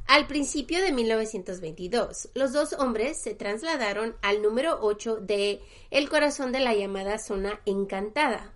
[0.09, 5.61] Al principio de 1922, los dos hombres se trasladaron al número 8 de
[5.91, 8.53] El corazón de la llamada zona encantada.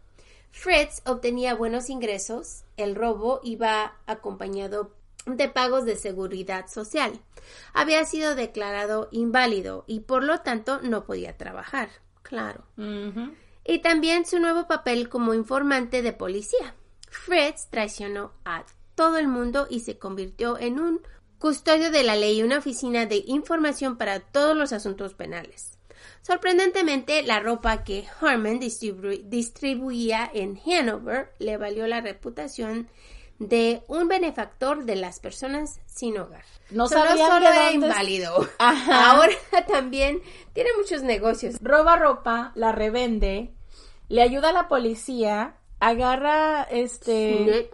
[0.50, 7.20] Fritz obtenía buenos ingresos, el robo iba acompañado de pagos de seguridad social.
[7.74, 11.90] Había sido declarado inválido y por lo tanto no podía trabajar.
[12.22, 12.66] Claro.
[13.66, 16.76] Y también su nuevo papel como informante de policía.
[17.10, 21.02] Fritz traicionó a todo el mundo y se convirtió en un
[21.38, 25.73] custodio de la ley y una oficina de información para todos los asuntos penales.
[26.24, 32.88] Sorprendentemente, la ropa que Harman distribuía en Hanover le valió la reputación
[33.40, 36.46] de un benefactor de las personas sin hogar.
[36.72, 38.48] No solo, solo era inválido.
[38.58, 39.34] Ahora
[39.68, 40.22] también
[40.54, 41.58] tiene muchos negocios.
[41.62, 43.54] Roba ropa, la revende,
[44.08, 47.70] le ayuda a la policía, agarra este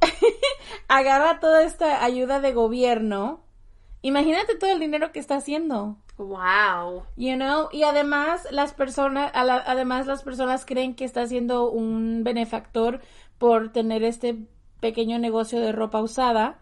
[0.88, 3.44] agarra toda esta ayuda de gobierno.
[4.02, 5.96] Imagínate todo el dinero que está haciendo.
[6.18, 7.04] Wow.
[7.16, 13.00] You know, y además las personas, además las personas creen que está siendo un benefactor
[13.38, 14.36] por tener este
[14.80, 16.58] pequeño negocio de ropa usada.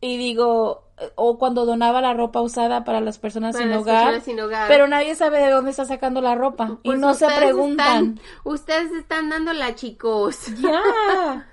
[0.00, 4.20] Y digo, o cuando donaba la ropa usada para las personas, sin, hogar,
[4.68, 8.20] pero nadie sabe de dónde está sacando la ropa y pues no se preguntan.
[8.44, 10.46] ustedes están dándola, chicos.
[10.62, 11.48] Ya.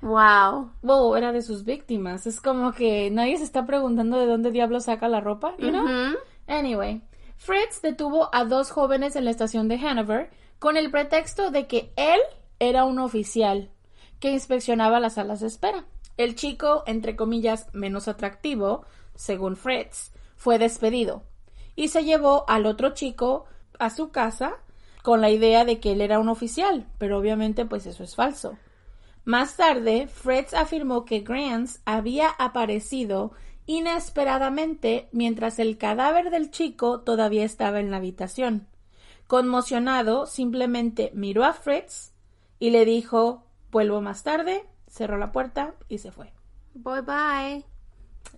[0.00, 0.70] Wow.
[0.82, 2.26] Wow, era de sus víctimas.
[2.26, 5.84] Es como que nadie se está preguntando de dónde diablo saca la ropa, you know?
[6.48, 7.02] Anyway,
[7.36, 11.92] Fritz detuvo a dos jóvenes en la estación de Hanover con el pretexto de que
[11.94, 12.18] él
[12.58, 13.70] era un oficial
[14.18, 15.84] que inspeccionaba las salas de espera.
[16.16, 18.84] El chico, entre comillas, menos atractivo,
[19.14, 21.22] según Fritz, fue despedido
[21.76, 23.44] y se llevó al otro chico
[23.78, 24.56] a su casa
[25.04, 28.58] con la idea de que él era un oficial, pero obviamente pues eso es falso.
[29.24, 33.32] Más tarde, Fritz afirmó que Grants había aparecido
[33.68, 38.66] inesperadamente mientras el cadáver del chico todavía estaba en la habitación.
[39.26, 42.12] Conmocionado, simplemente miró a Fritz
[42.58, 46.32] y le dijo vuelvo más tarde, cerró la puerta y se fue.
[46.72, 47.64] Bye bye.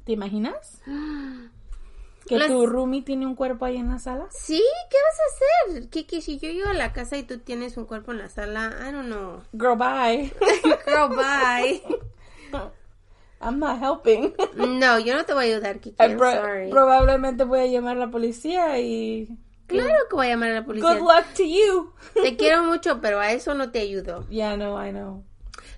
[0.05, 0.83] ¿Te imaginas?
[2.27, 4.27] ¿Que tu roomie tiene un cuerpo ahí en la sala?
[4.31, 5.90] Sí, ¿qué vas a hacer?
[5.90, 8.77] Kiki, si yo llego a la casa y tú tienes un cuerpo en la sala,
[8.81, 9.43] I don't know.
[9.53, 10.33] Girl, bye.
[10.87, 11.83] Girl, bye.
[13.40, 14.35] I'm not helping.
[14.57, 15.96] no, yo no te voy a ayudar, Kiki.
[15.98, 16.70] I'm sorry.
[16.70, 19.29] Probablemente voy a llamar a la policía y...
[19.66, 20.94] Claro que voy a llamar a la policía.
[20.94, 21.92] Good luck to you.
[22.22, 24.26] Te quiero mucho, pero a eso no te ayudo.
[24.29, 25.24] Yeah, no, I know.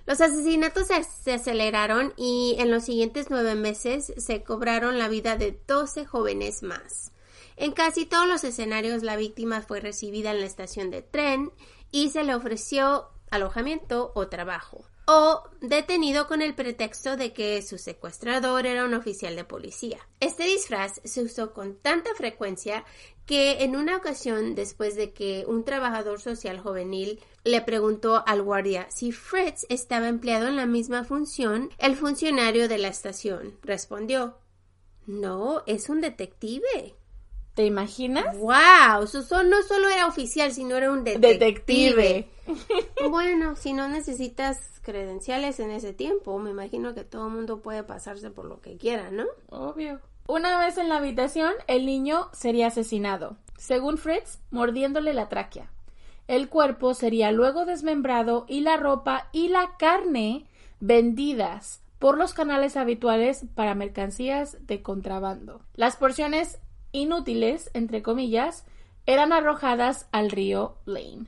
[0.05, 5.57] Los asesinatos se, aceleraron y en los siguientes nueve meses se cobraron la vida de
[5.67, 7.11] 12 jóvenes más.
[7.55, 11.51] En casi todos los escenarios la víctima fue recibida en la estación de tren
[11.91, 17.77] y se le ofreció alojamiento o trabajo o detenido con el pretexto de que su
[17.77, 19.99] secuestrador era un oficial de policía.
[20.19, 22.85] Este disfraz se usó con tanta frecuencia
[23.25, 28.87] que en una ocasión, después de que un trabajador social juvenil le preguntó al guardia
[28.89, 34.37] si Fritz estaba empleado en la misma función, el funcionario de la estación respondió
[35.05, 36.95] No, es un detective.
[37.53, 38.37] ¿Te imaginas?
[38.37, 39.01] ¡Wow!
[39.45, 41.33] No solo era oficial, sino era un detective.
[41.33, 42.29] Detective.
[43.09, 47.83] bueno, si no necesitas credenciales en ese tiempo, me imagino que todo el mundo puede
[47.83, 49.25] pasarse por lo que quiera, ¿no?
[49.49, 49.99] Obvio.
[50.27, 55.69] Una vez en la habitación, el niño sería asesinado, según Fritz, mordiéndole la tráquea.
[56.27, 60.47] El cuerpo sería luego desmembrado y la ropa y la carne
[60.79, 65.61] vendidas por los canales habituales para mercancías de contrabando.
[65.75, 66.59] Las porciones
[66.93, 68.63] inútiles, entre comillas,
[69.05, 71.25] eran arrojadas al río Lane.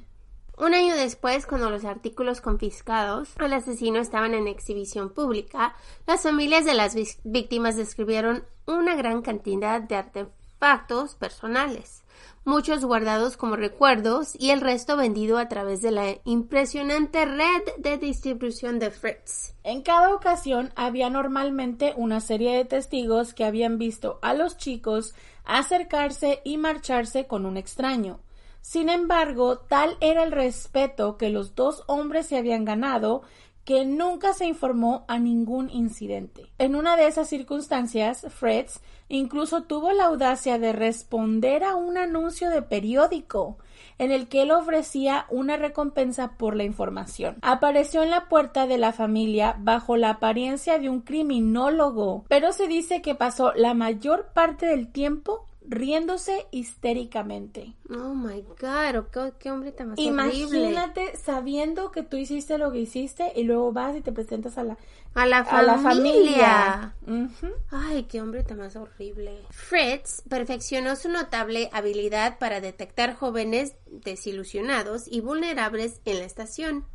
[0.58, 5.75] Un año después, cuando los artículos confiscados al asesino estaban en exhibición pública,
[6.08, 12.04] las familias de las víctimas describieron una gran cantidad de artefactos personales.
[12.45, 17.97] muchos guardados como recuerdos y el resto vendido a través de la impresionante red de
[17.97, 19.56] distribución de Fritz.
[19.63, 25.15] En cada ocasión había normalmente una serie de testigos que habían visto a los chicos
[25.46, 28.20] acercarse y marcharse con un extraño.
[28.62, 33.22] Sin embargo, tal era el respeto que los dos hombres se habían ganado
[33.64, 36.52] que nunca se informó a ningún incidente.
[36.60, 38.80] En una de esas circunstancias, Fritz
[39.10, 43.58] incluso tuvo la audacia de responder a un anuncio de periódico
[43.98, 47.38] en el que él ofrecía una recompensa por la información.
[47.42, 52.68] Apareció en la puerta de la familia bajo la apariencia de un criminólogo, pero se
[52.68, 57.73] dice que pasó la mayor parte del tiempo riéndose histéricamente.
[57.89, 61.17] Oh my god, qué, qué hombre tan más Imagínate horrible.
[61.17, 64.78] sabiendo que tú hiciste lo que hiciste y luego vas y te presentas a la
[65.13, 66.93] A la a la familia.
[67.06, 67.51] familia.
[67.71, 69.41] Ay, qué hombre tan más horrible.
[69.49, 76.86] Fritz perfeccionó su notable habilidad para detectar jóvenes desilusionados y vulnerables en la estación.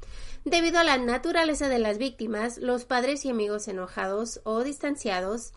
[0.45, 5.53] Debido a la naturaleza de las víctimas, los padres y amigos enojados o distanciados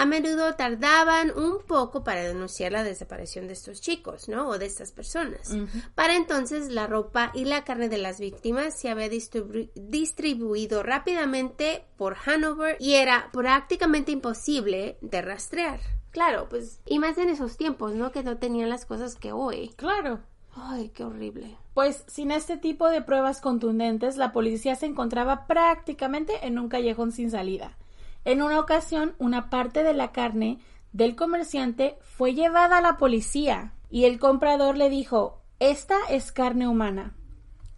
[0.00, 4.48] a menudo tardaban un poco para denunciar la desaparición de estos chicos, ¿no?
[4.48, 5.56] O de estas personas.
[5.94, 11.84] Para entonces, la ropa y la carne de las víctimas se había distribu- distribuido rápidamente
[11.96, 15.80] por Hanover y era prácticamente imposible de rastrear.
[16.10, 18.12] Claro, pues, y más en esos tiempos, ¿no?
[18.12, 19.70] Que no tenían las cosas que hoy.
[19.76, 20.20] Claro.
[20.54, 21.56] Ay, qué horrible.
[21.74, 27.12] Pues sin este tipo de pruebas contundentes, la policía se encontraba prácticamente en un callejón
[27.12, 27.76] sin salida.
[28.24, 30.58] En una ocasión, una parte de la carne
[30.92, 36.68] del comerciante fue llevada a la policía y el comprador le dijo, esta es carne
[36.68, 37.14] humana.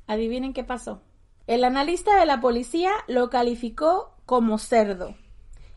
[0.07, 1.03] Adivinen qué pasó.
[1.47, 5.15] El analista de la policía lo calificó como cerdo.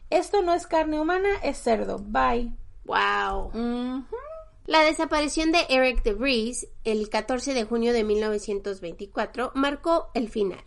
[0.10, 1.97] Esto no es carne humana, es cerdo.
[1.99, 2.54] Bye.
[2.86, 3.52] Wow.
[4.65, 10.63] La desaparición de Eric DeVries el 14 de junio de 1924 marcó el final.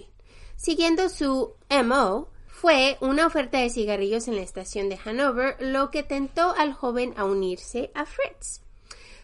[0.56, 1.54] Siguiendo su
[1.84, 6.72] MO, fue una oferta de cigarrillos en la estación de Hanover lo que tentó al
[6.72, 8.62] joven a unirse a Fritz.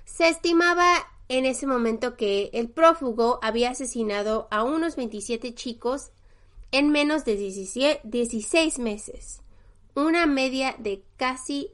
[0.05, 0.85] Se estimaba
[1.29, 6.11] en ese momento que el prófugo había asesinado a unos 27 chicos
[6.73, 9.41] en menos de 17 16 meses,
[9.95, 11.71] una media de casi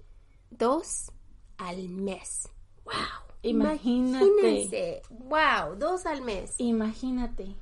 [0.51, 1.11] dos
[1.57, 2.49] al mes.
[2.85, 2.95] ¡Wow!
[3.43, 4.27] Imagínate.
[4.27, 5.03] Imagínense.
[5.11, 5.77] ¡Wow!
[5.77, 6.55] Dos al mes.
[6.59, 7.57] Imagínate.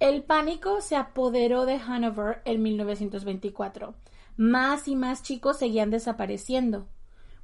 [0.00, 3.92] El pánico se apoderó de Hanover en 1924.
[4.38, 6.86] Más y más chicos seguían desapareciendo.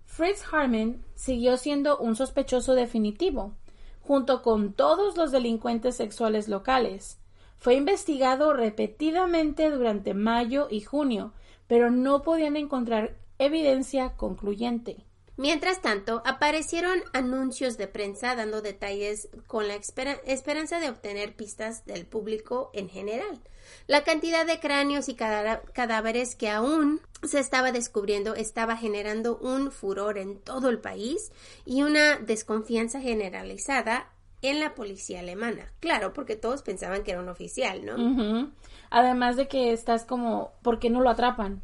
[0.07, 3.53] Fritz Harmon siguió siendo un sospechoso definitivo,
[4.01, 7.19] junto con todos los delincuentes sexuales locales.
[7.59, 11.35] Fue investigado repetidamente durante mayo y junio,
[11.67, 15.05] pero no podían encontrar evidencia concluyente.
[15.39, 21.85] Mientras tanto, aparecieron anuncios de prensa dando detalles con la espera- esperanza de obtener pistas
[21.85, 23.41] del público en general.
[23.87, 29.71] La cantidad de cráneos y cadá- cadáveres que aún se estaba descubriendo estaba generando un
[29.73, 31.33] furor en todo el país
[31.67, 34.11] y una desconfianza generalizada
[34.43, 35.73] en la policía alemana.
[35.81, 38.53] Claro, porque todos pensaban que era un oficial, ¿no?
[38.91, 41.61] Además de que estás como, ¿por qué no lo atrapan?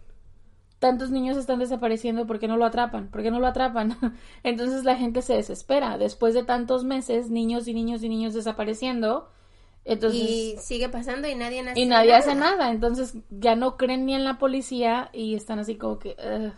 [0.82, 3.06] Tantos niños están desapareciendo, ¿por qué no lo atrapan?
[3.06, 3.96] ¿Por qué no lo atrapan?
[4.42, 5.96] Entonces la gente se desespera.
[5.96, 9.30] Después de tantos meses, niños y niños y niños desapareciendo,
[9.84, 10.20] entonces...
[10.20, 14.14] Y sigue pasando y nadie hace Y nadie hace nada, entonces ya no creen ni
[14.16, 16.16] en la policía y están así como que...
[16.18, 16.52] "Ugh".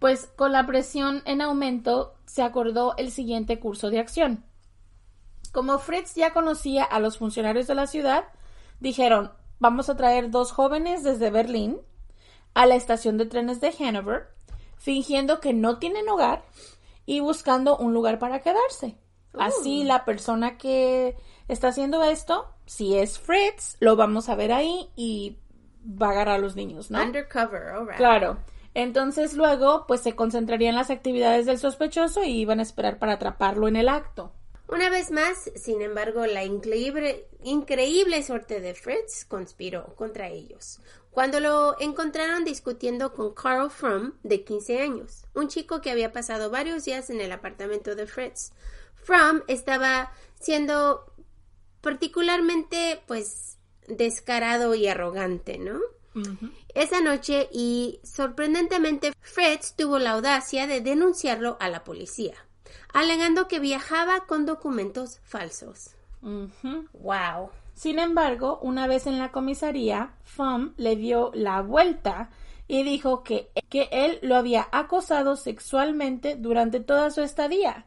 [0.00, 4.44] Pues con la presión en aumento se acordó el siguiente curso de acción.
[5.52, 8.24] Como Fritz ya conocía a los funcionarios de la ciudad,
[8.80, 9.30] dijeron,
[9.60, 11.78] vamos a traer dos jóvenes desde Berlín
[12.54, 14.28] a la estación de trenes de Hanover,
[14.76, 16.44] fingiendo que no tienen hogar
[17.06, 18.96] y buscando un lugar para quedarse.
[19.38, 21.16] Así la persona que
[21.48, 25.38] está haciendo esto, si es Fritz, lo vamos a ver ahí y
[25.84, 27.02] va a agarrar a los niños, ¿no?
[27.02, 27.96] Undercover, alright.
[27.96, 28.38] Claro.
[28.74, 33.14] Entonces luego, pues se concentrarían en las actividades del sospechoso y iban a esperar para
[33.14, 34.32] atraparlo en el acto.
[34.68, 40.80] Una vez más, sin embargo, la increíble, increíble suerte de Fritz conspiró contra ellos.
[41.12, 46.50] Cuando lo encontraron discutiendo con Carl Fromm, de 15 años, un chico que había pasado
[46.50, 48.52] varios días en el apartamento de Fritz.
[48.94, 50.10] Fromm estaba
[50.40, 51.04] siendo
[51.82, 53.58] particularmente, pues,
[53.88, 55.80] descarado y arrogante, ¿no?
[56.74, 62.34] Esa noche y sorprendentemente Fritz tuvo la audacia de denunciarlo a la policía,
[62.92, 65.90] alegando que viajaba con documentos falsos.
[66.22, 67.50] Wow.
[67.82, 72.30] Sin embargo, una vez en la comisaría, Fum le dio la vuelta
[72.68, 77.86] y dijo que, que él lo había acosado sexualmente durante toda su estadía,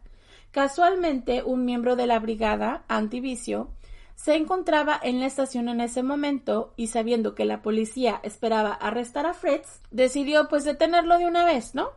[0.52, 3.70] Casualmente, un miembro de la brigada antivicio
[4.16, 9.26] se encontraba en la estación en ese momento y sabiendo que la policía esperaba arrestar
[9.26, 11.90] a Fritz, decidió pues detenerlo de una vez, ¿no?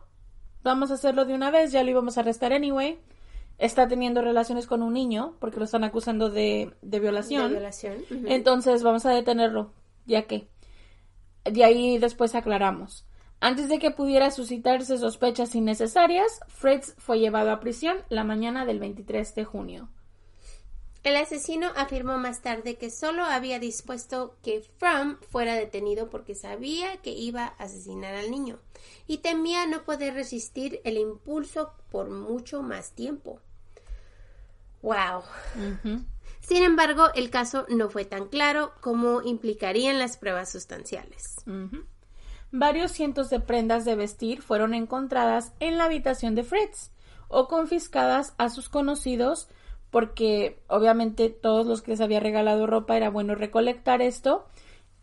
[0.63, 2.97] Vamos a hacerlo de una vez, ya lo íbamos a arrestar anyway.
[3.59, 7.43] Está teniendo relaciones con un niño porque lo están acusando de, de violación.
[7.43, 7.97] De violación.
[8.25, 9.73] Entonces vamos a detenerlo,
[10.05, 10.47] ya que.
[11.43, 13.05] De ahí después aclaramos.
[13.41, 18.79] Antes de que pudiera suscitarse sospechas innecesarias, Fritz fue llevado a prisión la mañana del
[18.79, 19.89] 23 de junio.
[21.03, 26.97] El asesino afirmó más tarde que solo había dispuesto que Fromm fuera detenido porque sabía
[26.97, 28.59] que iba a asesinar al niño
[29.07, 33.39] y temía no poder resistir el impulso por mucho más tiempo.
[34.81, 35.23] Wow.
[36.39, 41.35] Sin embargo, el caso no fue tan claro como implicarían las pruebas sustanciales.
[42.51, 46.91] Varios cientos de prendas de vestir fueron encontradas en la habitación de Fritz
[47.27, 49.47] o confiscadas a sus conocidos
[49.91, 54.47] porque obviamente todos los que les había regalado ropa era bueno recolectar esto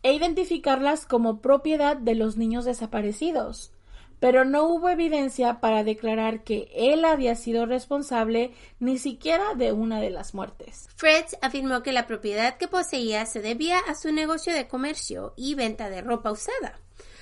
[0.02, 3.72] e identificarlas como propiedad de los niños desaparecidos.
[4.20, 10.00] Pero no hubo evidencia para declarar que él había sido responsable ni siquiera de una
[10.00, 10.88] de las muertes.
[10.96, 15.54] Fritz afirmó que la propiedad que poseía se debía a su negocio de comercio y
[15.54, 16.80] venta de ropa usada.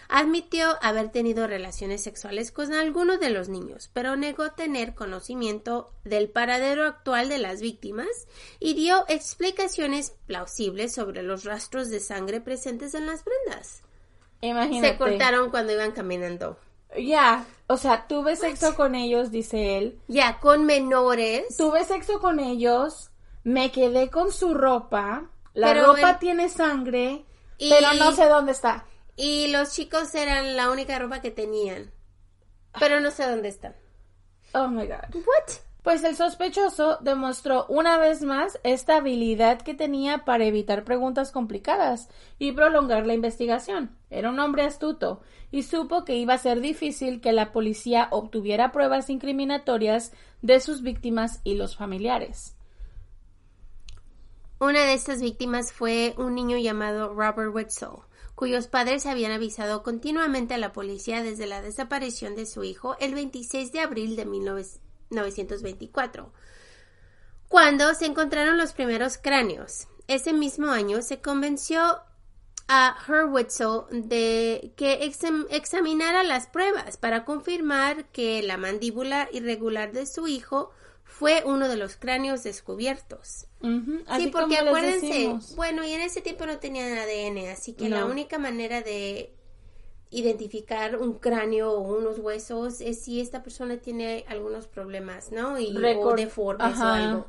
[0.09, 6.29] Admitió haber tenido relaciones sexuales con algunos de los niños, pero negó tener conocimiento del
[6.29, 8.29] paradero actual de las víctimas
[8.61, 13.83] y dio explicaciones plausibles sobre los rastros de sangre presentes en las prendas.
[14.41, 14.93] Imagínate.
[14.93, 16.59] Se cortaron cuando iban caminando.
[16.97, 20.01] Ya, o sea, tuve sexo con ellos, dice él.
[20.09, 21.57] Ya, con menores.
[21.57, 23.11] Tuve sexo con ellos,
[23.43, 27.25] me quedé con su ropa, la Pero ropa el- tiene sangre,
[27.59, 28.85] Y- pero no sé dónde está.
[29.17, 31.93] Y los chicos eran la única ropa que tenían.
[32.79, 33.75] Pero no sé dónde están.
[34.53, 35.15] Oh my god.
[35.15, 35.55] What?
[35.85, 42.09] Pues el sospechoso demostró una vez más esta habilidad que tenía para evitar preguntas complicadas
[42.39, 43.95] y prolongar la investigación.
[44.09, 45.21] Era un hombre astuto
[45.51, 50.81] y supo que iba a ser difícil que la policía obtuviera pruebas incriminatorias de sus
[50.81, 52.57] víctimas y los familiares.
[54.61, 57.91] Una de estas víctimas fue un niño llamado Robert Wetzel,
[58.35, 63.15] cuyos padres habían avisado continuamente a la policía desde la desaparición de su hijo el
[63.15, 64.25] 26 de abril de
[65.15, 66.33] 1924,
[67.49, 69.87] cuando se encontraron los primeros cráneos.
[70.09, 72.01] Ese mismo año se convenció
[72.69, 79.93] a Herr Wetzel de que exam- examinara las pruebas para confirmar que la mandíbula irregular
[79.93, 80.71] de su hijo
[81.05, 83.47] fue uno de los cráneos descubiertos.
[83.61, 85.07] Sí, así porque acuérdense,
[85.57, 89.33] bueno, y en ese tiempo no tenían ADN, así que la única manera de
[90.11, 95.59] identificar un cráneo o unos huesos es si esta persona tiene algunos problemas, ¿no?
[95.59, 96.95] Y o Récord- deformes o ajá.
[96.95, 97.27] algo.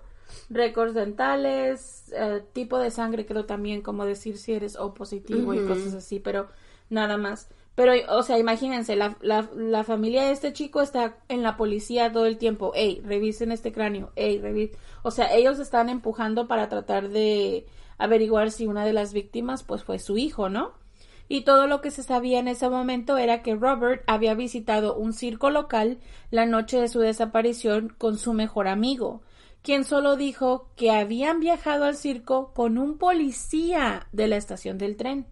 [0.50, 5.66] récords dentales, eh, tipo de sangre, creo también, como decir si eres O positivo y
[5.66, 6.48] cosas así, pero
[6.90, 7.48] nada más.
[7.76, 12.12] Pero, o sea, imagínense, la, la, la familia de este chico está en la policía
[12.12, 12.72] todo el tiempo.
[12.74, 14.12] Ey, revisen este cráneo.
[14.16, 14.78] Ey, revisen.
[15.04, 17.66] O sea, ellos están empujando para tratar de
[17.98, 20.72] averiguar si una de las víctimas, pues, fue su hijo, ¿no?
[21.28, 25.14] Y todo lo que se sabía en ese momento era que Robert había visitado un
[25.14, 26.00] circo local
[26.30, 29.22] la noche de su desaparición con su mejor amigo,
[29.64, 34.96] quien solo dijo que habían viajado al circo con un policía de la estación del
[34.96, 35.26] tren.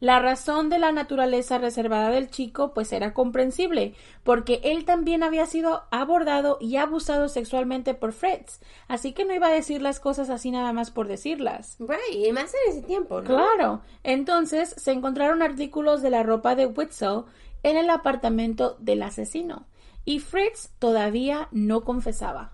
[0.00, 3.94] La razón de la naturaleza reservada del chico pues era comprensible,
[4.24, 9.46] porque él también había sido abordado y abusado sexualmente por Fritz, así que no iba
[9.46, 11.76] a decir las cosas así nada más por decirlas.
[11.78, 13.28] Right, y más en ese tiempo, ¿no?
[13.28, 13.80] Claro.
[14.02, 17.24] Entonces se encontraron artículos de la ropa de Witzel
[17.62, 19.66] en el apartamento del asesino.
[20.04, 22.52] Y Fritz todavía no confesaba.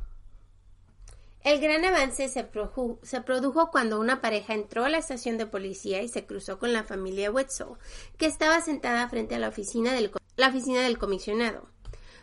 [1.45, 5.47] El gran avance se, proju- se produjo cuando una pareja entró a la estación de
[5.47, 7.69] policía y se cruzó con la familia Wetzel,
[8.17, 11.69] que estaba sentada frente a la oficina del, la oficina del comisionado.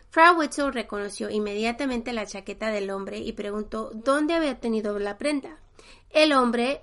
[0.08, 5.60] Frau Wetzel reconoció inmediatamente la chaqueta del hombre y preguntó dónde había tenido la prenda.
[6.08, 6.82] El hombre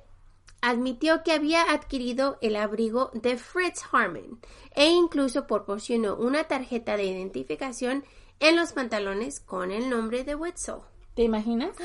[0.62, 4.40] admitió que había adquirido el abrigo de Fritz Harmon
[4.76, 8.06] e incluso proporcionó una tarjeta de identificación
[8.40, 10.76] en los pantalones con el nombre de Wetzel.
[11.16, 11.76] ¿Te imaginas?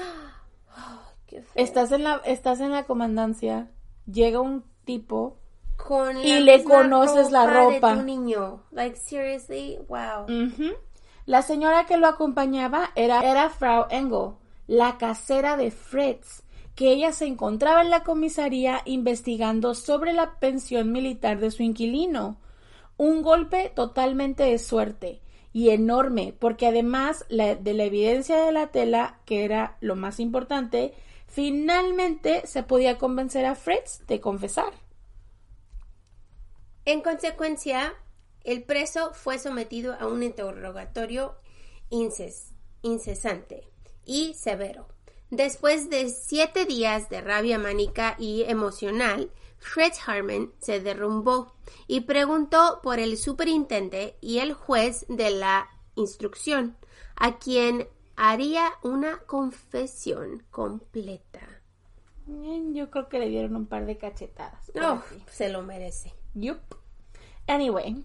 [1.27, 1.53] Qué feo.
[1.65, 3.71] Estás en la, estás en la comandancia,
[4.07, 5.37] llega un tipo
[5.77, 7.93] con Y le conoces la ropa.
[7.95, 8.63] de tu niño.
[8.71, 10.27] Like seriously, wow.
[11.27, 14.33] La señora que lo acompañaba era, era Frau Engel,
[14.67, 16.43] la casera de Fritz,
[16.75, 22.39] que ella se encontraba en la comisaría investigando sobre la pensión militar de su inquilino.
[22.97, 25.21] Un golpe totalmente de suerte.
[25.53, 30.95] Y enorme, porque además de la evidencia de la tela, que era lo más importante,
[31.27, 34.73] finalmente se podía convencer a Fritz de confesar.
[36.85, 37.95] En consecuencia,
[38.45, 41.37] el preso fue sometido a un interrogatorio
[41.91, 43.69] incesante
[44.05, 44.89] y severo.
[45.31, 49.31] Después de siete días de rabia mánica y emocional,
[49.63, 51.55] Fritz Harmon se derrumbó
[51.87, 56.77] y preguntó por el superintendente y el juez de la instrucción,
[57.17, 61.41] a quien haría una confesión completa.
[62.27, 64.73] Yo creo que le dieron un par de cachetadas.
[64.75, 66.13] No, se lo merece.
[66.35, 66.61] Yup.
[67.47, 68.05] Anyway,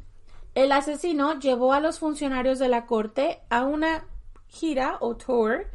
[0.53, 4.07] el asesino llevó a los funcionarios de la corte a una
[4.47, 5.67] gira o tour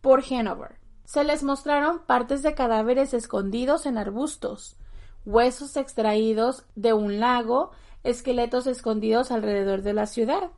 [0.00, 0.78] por Hanover.
[1.04, 4.76] Se les mostraron partes de cadáveres escondidos en arbustos,
[5.24, 7.70] huesos extraídos de un lago,
[8.02, 10.50] esqueletos escondidos alrededor de la ciudad.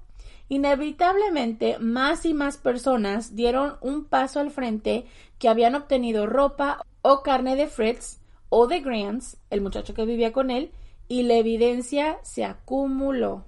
[0.48, 5.06] Inevitablemente, más y más personas dieron un paso al frente
[5.38, 10.32] que habían obtenido ropa o carne de Fritz o de Grants, el muchacho que vivía
[10.32, 10.70] con él,
[11.08, 13.44] y la evidencia se acumuló.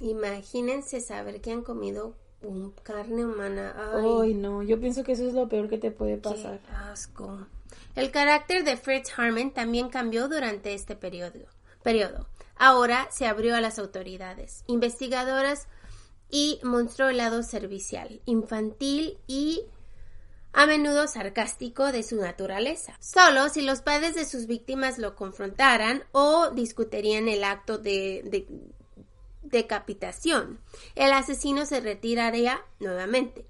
[0.00, 3.74] Imagínense saber que han comido un carne humana.
[3.94, 4.34] Ay.
[4.34, 6.60] no, yo pienso que eso es lo peor que te puede pasar.
[6.60, 7.46] Qué asco.
[7.94, 11.46] El carácter de Fritz Harmon también cambió durante este periodo.
[11.82, 12.28] periodo.
[12.56, 15.66] Ahora se abrió a las autoridades, investigadoras
[16.28, 19.62] y mostró el lado servicial, infantil y
[20.52, 22.96] a menudo sarcástico de su naturaleza.
[23.00, 28.46] Solo si los padres de sus víctimas lo confrontaran o discutirían el acto de,
[29.42, 30.60] decapitación,
[30.94, 33.46] el asesino se retiraría nuevamente.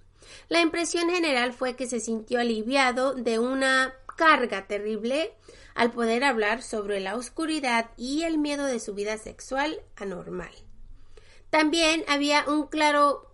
[0.48, 5.32] La impresión general fue que se sintió aliviado de una carga terrible
[5.74, 10.52] al poder hablar sobre la oscuridad y el miedo de su vida sexual anormal.
[11.48, 13.30] También había un claro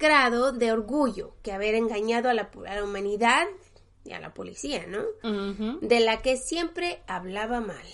[0.00, 2.50] grado de orgullo que haber engañado a la,
[2.82, 3.46] humanidad
[4.04, 5.04] y a la policía, ¿no?
[5.80, 7.86] De la que siempre hablaba mal.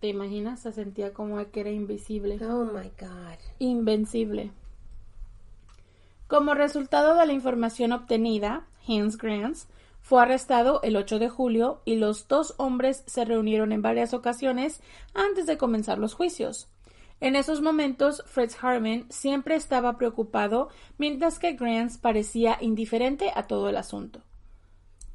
[0.00, 0.60] ¿Te imaginas?
[0.60, 2.38] Se sentía como que era invisible.
[2.44, 3.38] Oh my God.
[3.58, 4.50] Invencible.
[6.28, 9.66] Como resultado de la información obtenida, Hans Grants
[10.10, 14.80] fue arrestado el 8 de julio y los dos hombres se reunieron en varias ocasiones
[15.14, 16.66] antes de comenzar los juicios.
[17.20, 23.68] En esos momentos, Fritz Harmon siempre estaba preocupado, mientras que Grants parecía indiferente a todo
[23.68, 24.20] el asunto.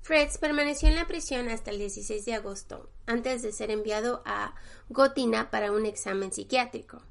[0.01, 4.55] Fritz permaneció en la prisión hasta el 16 de agosto, antes de ser enviado a
[4.87, 7.01] Gotina para un examen psiquiátrico.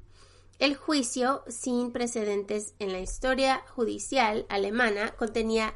[0.57, 5.75] El juicio, sin precedentes en la historia judicial alemana, contenía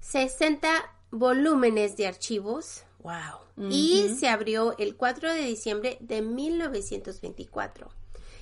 [0.00, 2.84] 60 volúmenes de archivos.
[3.02, 3.70] Wow.
[3.70, 7.90] Y se abrió el 4 de diciembre de 1924.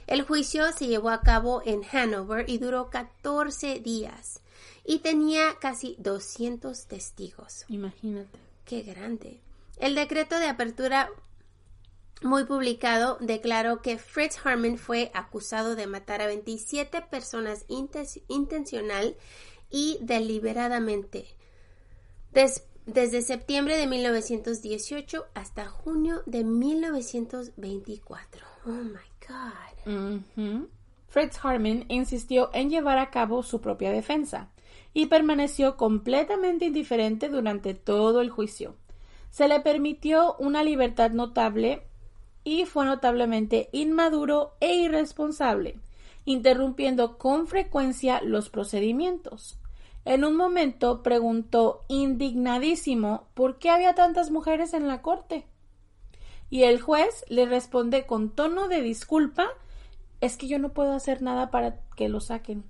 [0.06, 4.40] El juicio se llevó a cabo en Hanover y duró 14 días
[4.84, 7.66] y tenía casi 200 testigos.
[7.68, 8.38] Imagínate.
[8.64, 9.40] Qué grande.
[9.78, 11.10] El decreto de apertura
[12.22, 19.16] muy publicado declaró que Fritz Harmon fue acusado de matar a 27 personas intencional
[19.70, 21.37] y deliberadamente
[22.32, 28.46] desde septiembre de 1918 hasta junio de 1924.
[28.66, 28.98] Oh my
[31.08, 34.50] Fritz Harmon insistió en llevar a cabo su propia defensa
[34.94, 38.76] y permaneció completamente indiferente durante todo el juicio.
[39.30, 41.82] Se le permitió una libertad notable
[42.44, 45.78] y fue notablemente inmaduro e irresponsable,
[46.24, 49.58] interrumpiendo con frecuencia los procedimientos.
[50.08, 55.46] En un momento preguntó indignadísimo por qué había tantas mujeres en la corte.
[56.48, 59.48] Y el juez le responde con tono de disculpa,
[60.22, 62.64] es que yo no puedo hacer nada para que lo saquen.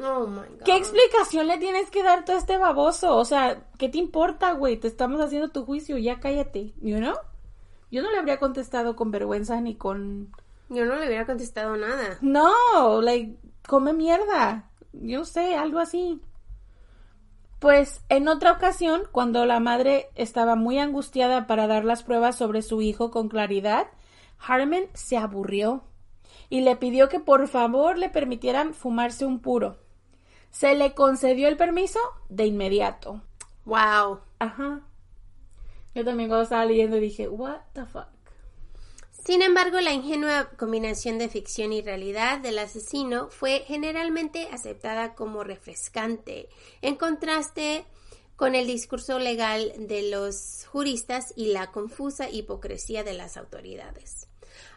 [0.00, 0.64] Oh my God.
[0.64, 3.16] ¿Qué explicación le tienes que dar a este baboso?
[3.16, 4.76] O sea, ¿qué te importa, güey?
[4.78, 7.14] Te estamos haciendo tu juicio, ya cállate, ¿you know?
[7.92, 10.32] Yo no le habría contestado con vergüenza ni con.
[10.70, 12.18] Yo no le hubiera contestado nada.
[12.20, 13.36] No, like,
[13.68, 14.72] come mierda.
[14.92, 16.20] Yo sé, algo así.
[17.62, 22.60] Pues en otra ocasión, cuando la madre estaba muy angustiada para dar las pruebas sobre
[22.60, 23.86] su hijo con claridad,
[24.44, 25.84] Harmon se aburrió
[26.50, 29.76] y le pidió que por favor le permitieran fumarse un puro.
[30.50, 33.22] Se le concedió el permiso de inmediato.
[33.64, 34.18] Wow.
[34.40, 34.80] Ajá.
[35.94, 38.11] Yo también cuando estaba leyendo dije, what the fuck.
[39.24, 45.44] Sin embargo, la ingenua combinación de ficción y realidad del asesino fue generalmente aceptada como
[45.44, 46.48] refrescante,
[46.80, 47.84] en contraste
[48.34, 54.26] con el discurso legal de los juristas y la confusa hipocresía de las autoridades.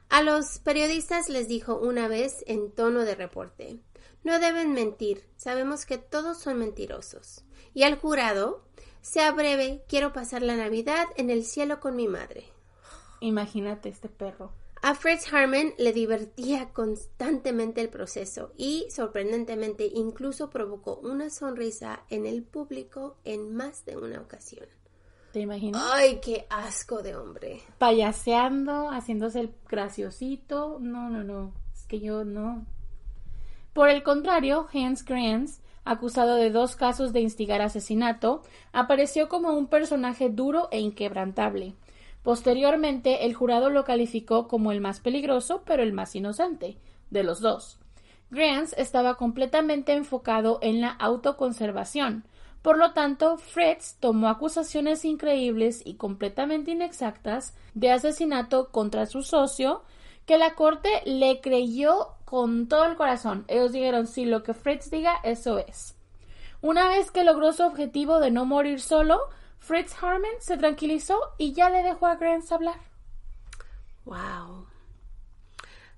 [0.09, 3.79] A los periodistas les dijo una vez en tono de reporte,
[4.23, 7.43] no deben mentir, sabemos que todos son mentirosos.
[7.73, 8.63] Y al jurado,
[9.01, 12.54] sea breve, quiero pasar la Navidad en el cielo con mi madre.
[13.19, 14.51] Imagínate este perro.
[14.81, 22.27] A Fritz Harman le divertía constantemente el proceso y, sorprendentemente, incluso provocó una sonrisa en
[22.27, 24.67] el público en más de una ocasión.
[25.31, 25.81] ¿Te imaginas?
[25.91, 27.61] ¡Ay, qué asco de hombre!
[27.79, 30.77] Payaseando, haciéndose el graciosito.
[30.79, 31.51] No, no, no.
[31.73, 32.65] Es que yo no.
[33.73, 39.65] Por el contrario, Hans Kranz, acusado de dos casos de instigar asesinato, apareció como un
[39.65, 41.75] personaje duro e inquebrantable
[42.25, 46.75] Posteriormente, el jurado lo calificó como el más peligroso, pero el más inocente,
[47.11, 47.77] de los dos.
[48.31, 52.25] Grants estaba completamente enfocado en la autoconservación.
[52.63, 59.83] Por lo tanto, Fritz tomó acusaciones increíbles y completamente inexactas de asesinato contra su socio,
[60.25, 63.45] que la corte le creyó con todo el corazón.
[63.47, 65.95] Ellos dijeron, sí, lo que Fritz diga, eso es.
[66.59, 69.19] Una vez que logró su objetivo de no morir solo,
[69.65, 72.79] Fritz Harman se tranquilizó y ya le dejó a Grant hablar.
[74.05, 74.67] Wow.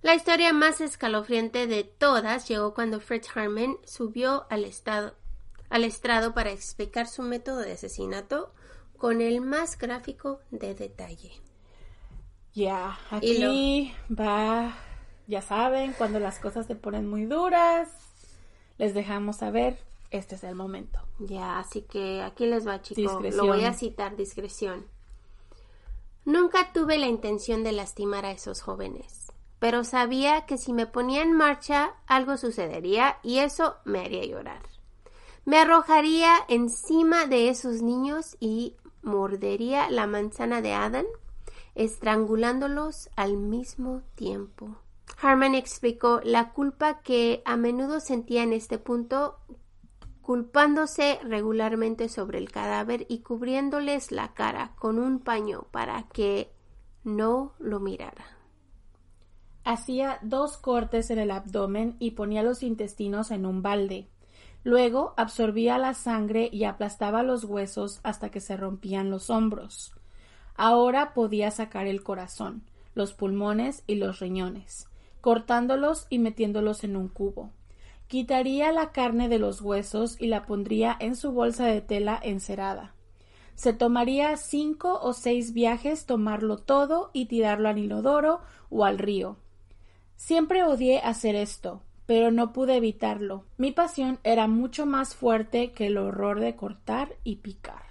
[0.01, 5.15] La historia más escalofriante de todas llegó cuando Fritz Harman subió al, estado,
[5.70, 8.53] al estrado para explicar su método de asesinato
[8.95, 11.34] con el más gráfico de detalle.
[12.53, 14.78] Ya, aquí va,
[15.28, 17.89] ya saben, cuando las cosas se ponen muy duras,
[18.78, 20.99] les dejamos saber este es el momento.
[21.20, 23.36] Ya, así que aquí les va, chicos.
[23.36, 24.86] Lo voy a citar, discreción.
[26.26, 31.22] Nunca tuve la intención de lastimar a esos jóvenes, pero sabía que si me ponía
[31.22, 34.62] en marcha algo sucedería y eso me haría llorar.
[35.45, 41.05] Me arrojaría encima de esos niños y mordería la manzana de Adán,
[41.76, 44.76] estrangulándolos al mismo tiempo.
[45.22, 49.39] Harman explicó la culpa que a menudo sentía en este punto
[50.28, 56.51] culpándose regularmente sobre el cadáver y cubriéndoles la cara con un paño para que
[57.05, 58.25] no lo mirara.
[59.63, 64.09] Hacía dos cortes en el abdomen y ponía los intestinos en un balde.
[64.65, 69.93] Luego absorbía la sangre y aplastaba los huesos hasta que se rompían los hombros.
[70.55, 72.63] Ahora podía sacar el corazón,
[72.95, 74.89] los pulmones y los riñones,
[75.21, 77.53] cortándolos y metiéndolos en un cubo.
[78.08, 82.93] Quitaría la carne de los huesos y la pondría en su bolsa de tela encerada.
[83.55, 89.38] Se tomaría cinco o seis viajes tomarlo todo y tirarlo al inodoro o al río.
[90.16, 93.43] Siempre odié hacer esto, pero no pude evitarlo.
[93.58, 97.84] Mi pasión era mucho más fuerte que el horror de cortar y picar.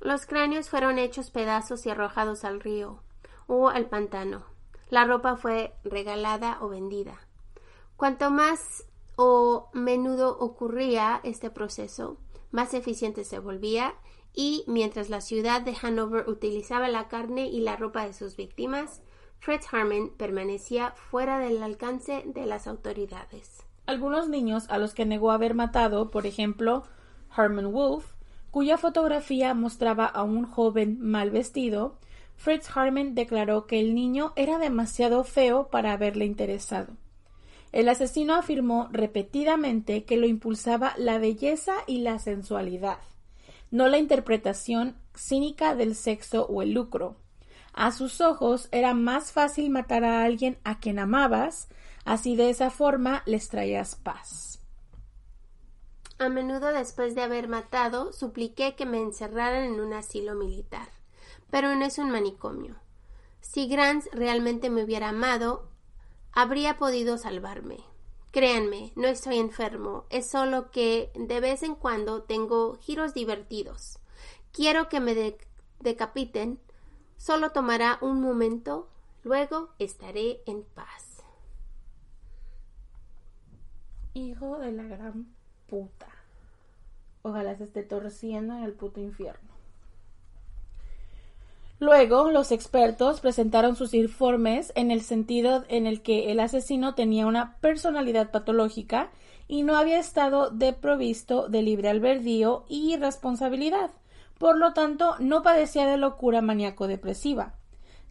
[0.00, 3.02] Los cráneos fueron hechos pedazos y arrojados al río
[3.46, 4.44] o al pantano.
[4.90, 7.18] La ropa fue regalada o vendida.
[8.00, 8.86] Cuanto más
[9.16, 12.16] o menudo ocurría este proceso,
[12.50, 13.92] más eficiente se volvía
[14.32, 19.02] y mientras la ciudad de Hanover utilizaba la carne y la ropa de sus víctimas,
[19.38, 23.66] Fritz Harman permanecía fuera del alcance de las autoridades.
[23.84, 26.84] Algunos niños a los que negó haber matado, por ejemplo,
[27.28, 28.14] Harman Wolf,
[28.50, 31.98] cuya fotografía mostraba a un joven mal vestido,
[32.34, 36.96] Fritz Harman declaró que el niño era demasiado feo para haberle interesado.
[37.72, 42.98] El asesino afirmó repetidamente que lo impulsaba la belleza y la sensualidad,
[43.70, 47.16] no la interpretación cínica del sexo o el lucro.
[47.72, 51.68] A sus ojos era más fácil matar a alguien a quien amabas,
[52.04, 54.58] así de esa forma les traías paz.
[56.18, 60.88] A menudo después de haber matado, supliqué que me encerraran en un asilo militar,
[61.50, 62.74] pero no es un manicomio.
[63.40, 65.69] Si Grant realmente me hubiera amado,
[66.32, 67.78] habría podido salvarme.
[68.30, 73.98] Créanme, no estoy enfermo, es solo que de vez en cuando tengo giros divertidos.
[74.52, 75.36] Quiero que me
[75.80, 76.60] decapiten.
[77.16, 78.88] Solo tomará un momento,
[79.24, 81.22] luego estaré en paz.
[84.14, 85.34] Hijo de la gran
[85.66, 86.08] puta.
[87.22, 89.49] Ojalá se esté torciendo en el puto infierno.
[91.80, 97.26] Luego, los expertos presentaron sus informes en el sentido en el que el asesino tenía
[97.26, 99.10] una personalidad patológica
[99.48, 103.92] y no había estado deprovisto de libre albedrío y responsabilidad.
[104.38, 107.54] Por lo tanto, no padecía de locura maníaco-depresiva.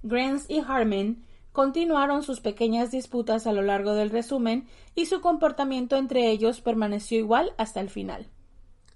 [0.02, 5.96] Grants y Harman continuaron sus pequeñas disputas a lo largo del resumen y su comportamiento
[5.96, 8.32] entre ellos permaneció igual hasta el final.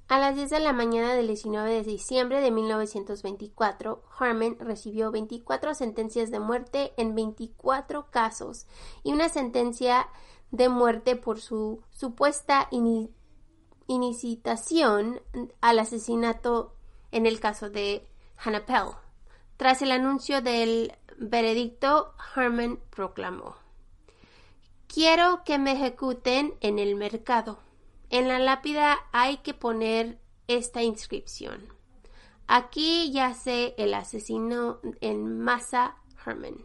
[0.09, 5.73] A las 10 de la mañana del 19 de diciembre de 1924, Harmon recibió 24
[5.73, 8.67] sentencias de muerte en 24 casos
[9.03, 10.09] y una sentencia
[10.51, 12.69] de muerte por su supuesta
[13.87, 15.21] incitación
[15.61, 16.73] al asesinato
[17.11, 18.05] en el caso de
[18.37, 18.95] Hannah Pell.
[19.57, 23.55] Tras el anuncio del veredicto, Herman proclamó
[24.87, 27.62] Quiero que me ejecuten en el mercado.
[28.13, 31.67] En la lápida hay que poner esta inscripción.
[32.45, 36.63] Aquí yace el asesino en masa Herman.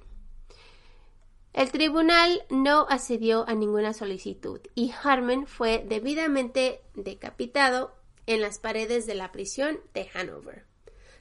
[1.54, 7.94] El tribunal no accedió a ninguna solicitud y Harmon fue debidamente decapitado
[8.26, 10.66] en las paredes de la prisión de Hanover.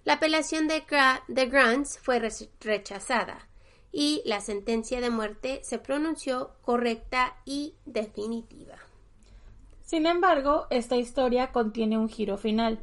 [0.04, 0.84] La apelación de,
[1.46, 2.20] Grants fue
[2.60, 3.48] rechazada
[3.94, 8.78] y la sentencia de muerte se pronunció correcta y definitiva.
[9.88, 12.82] Sin embargo, esta historia contiene un giro final.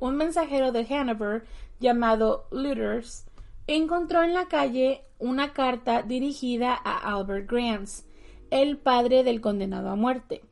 [0.00, 1.44] Un mensajero de Hanover
[1.80, 3.26] llamado Luthers
[3.66, 8.06] encontró en la calle una carta dirigida a Albert Grants,
[8.48, 10.44] el padre del condenado a muerte.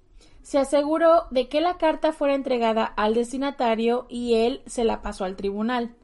[0.42, 5.24] Se aseguró de que la carta fuera entregada al destinatario y él se la pasó
[5.24, 5.94] al tribunal.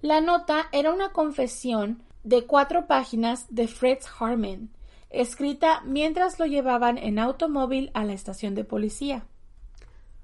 [0.00, 4.70] La nota era una confesión de cuatro páginas de Fritz Harmon,
[5.10, 9.26] escrita mientras lo llevaban en automóvil a la estación de policía.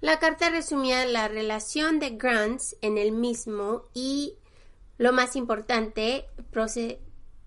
[0.01, 4.39] La carta resumía la relación de Grants en el mismo y
[4.99, 6.27] lo más importante,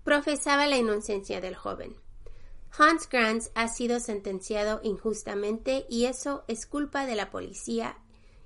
[0.04, 1.94] profesaba la inocencia del joven.
[2.76, 7.98] Hans Grants ha sido sentenciado injustamente y eso es culpa de la policía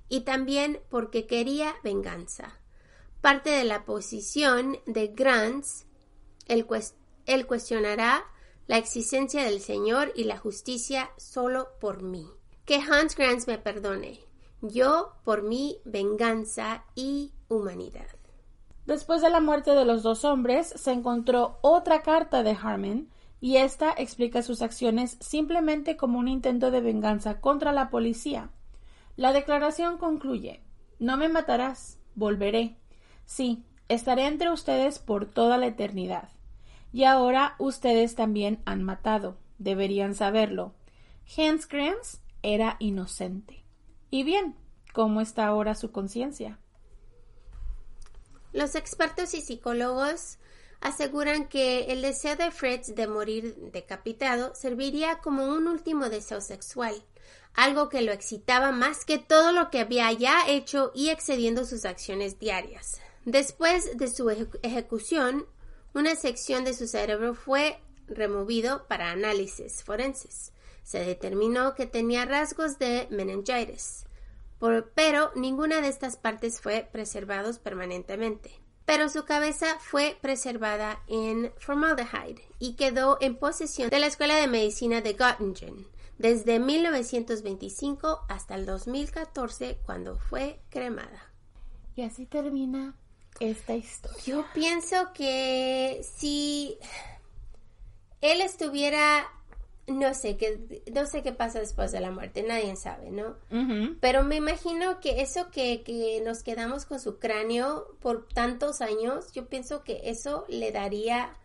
[0.09, 2.59] y también porque quería venganza.
[3.21, 5.85] Parte de la posición de Grants,
[6.45, 6.65] él,
[7.47, 8.25] cuestionará
[8.67, 12.29] la existencia del Señor y la justicia solo por mí.
[12.67, 14.19] Que Hans Grants me perdone,
[14.59, 18.09] yo por mi venganza y humanidad.
[18.85, 23.09] Después de la muerte de los dos hombres, se encontró otra carta de Harmon,
[23.39, 28.49] y esta explica sus acciones simplemente como un intento de venganza contra la policía.
[29.15, 30.61] La declaración concluye
[30.99, 32.75] No me matarás, volveré.
[33.25, 36.27] Sí, estaré entre ustedes por toda la eternidad.
[36.91, 39.37] Y ahora ustedes también han matado.
[39.57, 40.73] Deberían saberlo.
[41.37, 42.19] Hans Grants
[42.53, 43.63] era inocente.
[44.09, 44.55] Y bien,
[44.93, 46.59] ¿cómo está ahora su conciencia?
[48.53, 50.37] Los expertos y psicólogos
[50.79, 56.95] aseguran que el deseo de Fritz de morir decapitado serviría como un último deseo sexual,
[57.53, 61.85] algo que lo excitaba más que todo lo que había ya hecho y excediendo sus
[61.85, 63.01] acciones diarias.
[63.25, 64.29] Después de su
[64.63, 65.45] ejecución,
[65.93, 70.53] una sección de su cerebro fue removido para análisis forenses.
[70.87, 74.07] Se determinó que tenía rasgos de meningitis
[74.95, 78.59] pero ninguna de estas partes fue preservados permanentemente.
[78.85, 84.47] Pero su cabeza fue preservada en formaldehyde y quedó en posesión de la Escuela de
[84.47, 85.85] Medicina de Göttingen
[86.17, 91.31] desde 1925 hasta el 2014 cuando fue cremada.
[91.95, 92.95] Y así termina
[93.39, 94.23] esta historia.
[94.25, 96.79] Yo pienso que si
[98.21, 99.27] él estuviera
[99.87, 103.35] no sé qué no sé qué pasa después de la muerte nadie sabe no
[104.01, 109.31] pero me imagino que eso que, que, nos quedamos con su cráneo por tantos años
[109.33, 111.35] yo pienso que eso le daría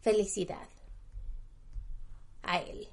[0.00, 0.68] felicidad
[2.42, 2.88] a él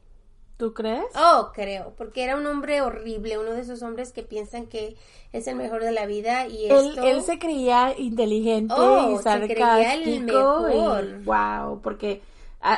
[0.60, 1.06] ¿Tú crees?
[1.16, 4.98] Oh, creo, porque era un hombre horrible, uno de esos hombres que piensan que
[5.32, 9.48] es el mejor de la vida y él, él se creía inteligente oh, y sarcástico
[9.48, 11.24] se creía el mejor.
[11.24, 12.22] wow, porque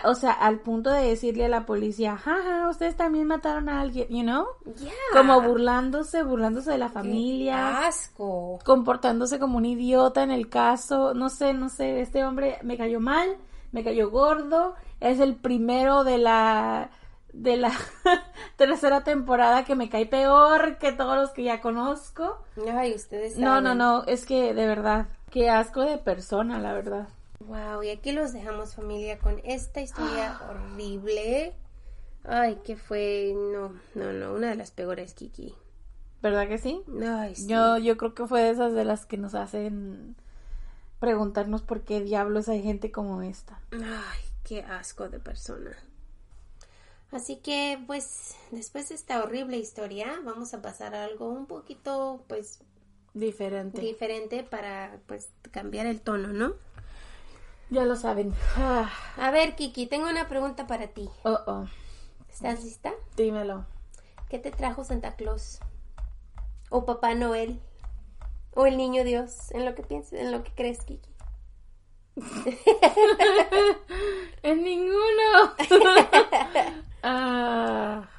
[0.05, 4.07] o sea, al punto de decirle a la policía, jaja, ustedes también mataron a alguien,
[4.09, 4.45] you know?
[5.11, 7.87] Como burlándose, burlándose de la familia.
[7.87, 8.59] asco.
[8.63, 11.13] Comportándose como un idiota en el caso.
[11.13, 13.37] No sé, no sé, este hombre me cayó mal,
[13.71, 14.75] me cayó gordo.
[14.99, 16.91] Es el primero de la
[17.33, 17.71] de la
[18.57, 22.39] tercera temporada que me cae peor que todos los que ya conozco.
[22.71, 27.07] Ay, ustedes No, no, no, es que de verdad, qué asco de persona, la verdad.
[27.51, 31.53] Wow, y aquí los dejamos familia con esta historia horrible.
[32.23, 35.53] Ay, que fue, no, no, no, una de las peores, Kiki.
[36.21, 36.81] ¿Verdad que sí?
[37.05, 37.47] Ay, sí.
[37.47, 40.15] Yo, yo creo que fue de esas de las que nos hacen
[41.01, 43.59] preguntarnos por qué diablos hay gente como esta.
[43.71, 45.75] Ay, qué asco de persona.
[47.11, 52.23] Así que, pues, después de esta horrible historia, vamos a pasar a algo un poquito,
[52.29, 52.59] pues,
[53.13, 53.81] diferente.
[53.81, 56.53] Diferente para, pues, cambiar el tono, ¿no?
[57.71, 58.35] Ya lo saben.
[58.57, 58.91] Ah.
[59.15, 61.09] A ver, Kiki, tengo una pregunta para ti.
[61.23, 61.65] Oh, oh.
[62.29, 62.91] ¿Estás lista?
[63.15, 63.65] Dímelo.
[64.29, 65.59] ¿Qué te trajo Santa Claus?
[66.69, 67.61] ¿O Papá Noel?
[68.53, 69.51] ¿O el niño Dios?
[69.51, 71.09] En lo que piensas, en lo que crees, Kiki.
[74.43, 75.55] en ninguno.
[77.03, 78.09] ah.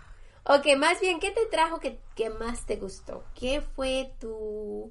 [0.44, 3.22] Ok, más bien, ¿qué te trajo que, que más te gustó?
[3.34, 4.90] ¿Qué fue tu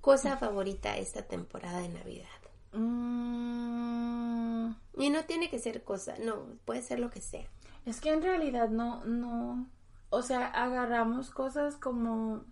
[0.00, 2.45] cosa favorita esta temporada de Navidad?
[2.76, 7.46] Mm, Y no tiene que ser cosa, no, puede ser lo que sea.
[7.84, 9.66] es que en realidad no, no.
[10.10, 12.44] O sea, agarramos cosas como.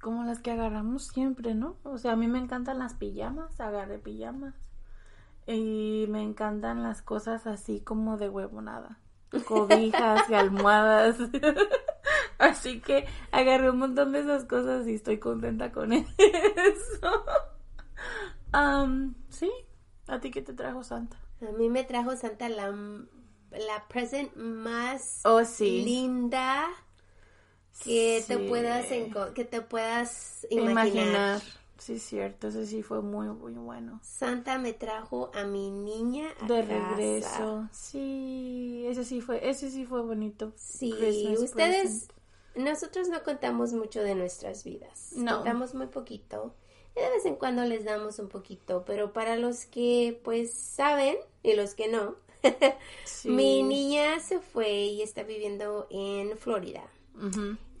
[0.00, 1.76] Como las que agarramos siempre, ¿no?
[1.84, 4.54] O sea, a mí me encantan las pijamas, agarré pijamas.
[5.46, 8.98] Y me encantan las cosas así como de huevonada.
[9.46, 11.16] Cobijas y almohadas.
[12.38, 16.06] Así que agarré un montón de esas cosas y estoy contenta con eso.
[18.52, 19.50] Am, sí,
[20.06, 21.16] ¿a ti qué te trajo Santa?
[21.46, 22.70] A mí me trajo Santa la,
[23.50, 25.84] la present más Oh, sí.
[25.84, 26.68] linda
[27.84, 28.86] que te puedas
[29.34, 31.06] que te puedas imaginar.
[31.06, 31.42] Imaginar.
[31.78, 34.00] Sí, cierto, ese sí fue muy, muy bueno.
[34.02, 36.68] Santa me trajo a mi niña a De casa.
[36.68, 37.68] regreso.
[37.72, 40.52] Sí, ese sí fue, ese sí fue bonito.
[40.56, 42.12] Sí, Christmas ustedes, present.
[42.54, 45.12] nosotros no contamos mucho de nuestras vidas.
[45.16, 45.36] No.
[45.36, 46.54] Contamos muy poquito.
[46.96, 51.16] Y de vez en cuando les damos un poquito, pero para los que pues saben
[51.42, 52.16] y los que no,
[53.04, 53.28] Sí.
[53.30, 56.82] mi niña se fue y está viviendo en Florida.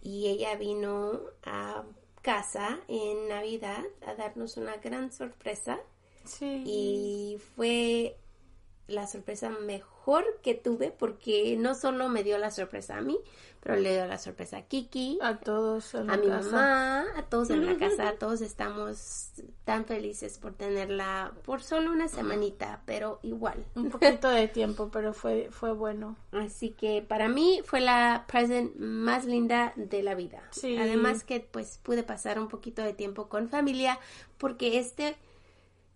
[0.02, 1.84] Y ella vino a
[2.22, 5.80] casa en Navidad a darnos una gran sorpresa.
[6.24, 6.62] Sí.
[6.64, 8.16] y fue
[8.92, 13.18] la sorpresa mejor que tuve porque no solo me dio la sorpresa a mí,
[13.60, 16.50] pero le dio la sorpresa a Kiki, A todos en a la mi casa.
[16.50, 19.30] mamá, a todos en la casa, todos estamos
[19.64, 23.64] tan felices por tenerla por solo una semanita, pero igual.
[23.76, 26.16] Un poquito de tiempo, pero fue, fue bueno.
[26.32, 30.42] Así que para mí fue la present más linda de la vida.
[30.50, 30.76] Sí.
[30.76, 34.00] Además que pues pude pasar un poquito de tiempo con familia
[34.38, 35.16] porque este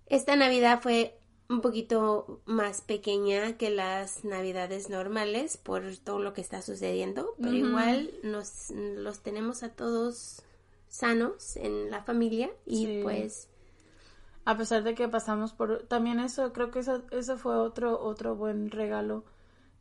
[0.07, 1.19] esta Navidad fue
[1.49, 7.55] un poquito más pequeña que las Navidades normales por todo lo que está sucediendo, pero
[7.55, 10.43] igual nos los tenemos a todos
[10.89, 13.01] sanos en la familia y Sí.
[13.03, 13.49] pues
[14.47, 18.35] A pesar de que pasamos por, también eso, creo que eso, eso fue otro, otro
[18.37, 19.25] buen regalo,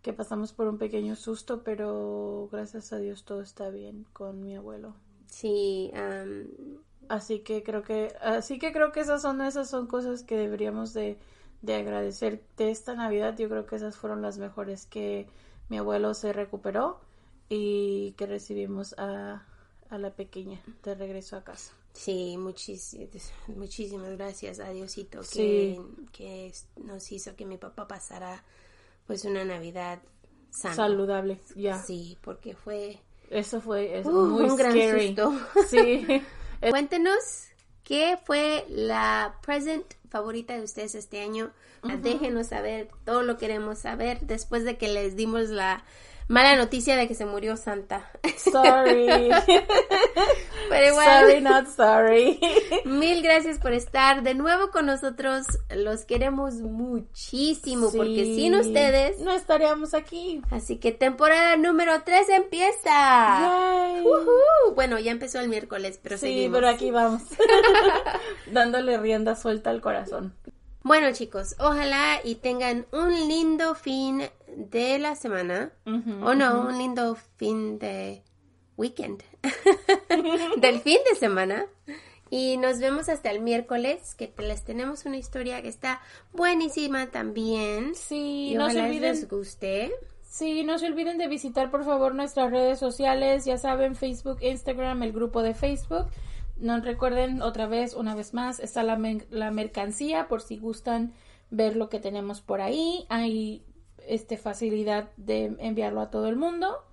[0.01, 4.55] que pasamos por un pequeño susto, pero gracias a Dios todo está bien con mi
[4.55, 4.95] abuelo.
[5.28, 6.47] sí, am,
[7.07, 10.93] Así que creo que, así que creo que esas son, esas son cosas que deberíamos
[10.93, 11.20] de,
[11.62, 13.36] de agradecer de esta Navidad.
[13.38, 15.28] Yo creo que esas fueron las mejores que
[15.70, 16.99] mi abuelo se recuperó
[17.49, 19.45] y que recibimos a,
[19.89, 21.74] a la pequeña de regreso a casa.
[21.93, 25.80] Sí, muchísimas, muchísimas gracias a Diosito que, Sí.
[26.12, 26.53] que
[26.84, 28.43] nos hizo que mi papá pasara
[29.08, 29.99] pues una Navidad
[30.49, 30.76] sana.
[30.76, 31.82] Saludable, ya.
[31.82, 32.99] Sí, porque fue
[33.30, 35.34] Eso fue es uh, muy un gran susto.
[35.68, 36.06] Sí.
[36.70, 37.45] Cuéntenos
[37.84, 39.86] qué fue la present
[40.16, 41.51] favorita de ustedes este año.
[42.01, 45.84] Déjenos saber, todo lo queremos saber después de que les dimos la
[46.28, 48.09] mala noticia de que se murió Santa.
[48.38, 49.07] Sorry.
[50.69, 52.39] Pero igual, Sorry, not sorry.
[52.86, 55.45] Mil gracias por estar de nuevo con nosotros.
[55.69, 59.19] Los queremos muchísimo porque sin ustedes.
[59.19, 60.41] no estaríamos aquí.
[60.49, 62.89] Así que temporada número 3 empieza.
[62.89, 64.01] Yay.
[64.01, 64.73] Ujú.
[64.76, 66.57] Bueno, ya empezó el miércoles, pero Sí, seguimos.
[66.57, 67.21] pero aquí vamos.
[68.51, 70.34] Dándole rienda suelta al corazón.
[70.86, 74.21] Bueno, chicos, ojalá y tengan un lindo fin
[74.55, 75.71] de la semana.
[76.21, 78.21] O no, un lindo fin de
[78.77, 79.23] weekend.
[80.57, 81.65] Del fin de semana.
[82.29, 86.01] Y nos vemos hasta el miércoles, que les tenemos una historia que está
[86.33, 87.95] buenísima también.
[87.95, 89.13] Sí, Y no se olviden.
[89.13, 89.91] les guste.
[90.21, 95.01] Sí, no se olviden de visitar por favor nuestras redes sociales, ya saben, Facebook, Instagram,
[95.01, 96.05] el grupo de Facebook.
[96.58, 98.97] No recuerden otra vez, una vez más, está la,
[99.30, 101.14] la mercancía por si gustan
[101.49, 103.06] ver lo que tenemos por ahí.
[103.10, 103.64] Hay
[104.08, 106.84] este facilidad de enviarlo a todo el mundo.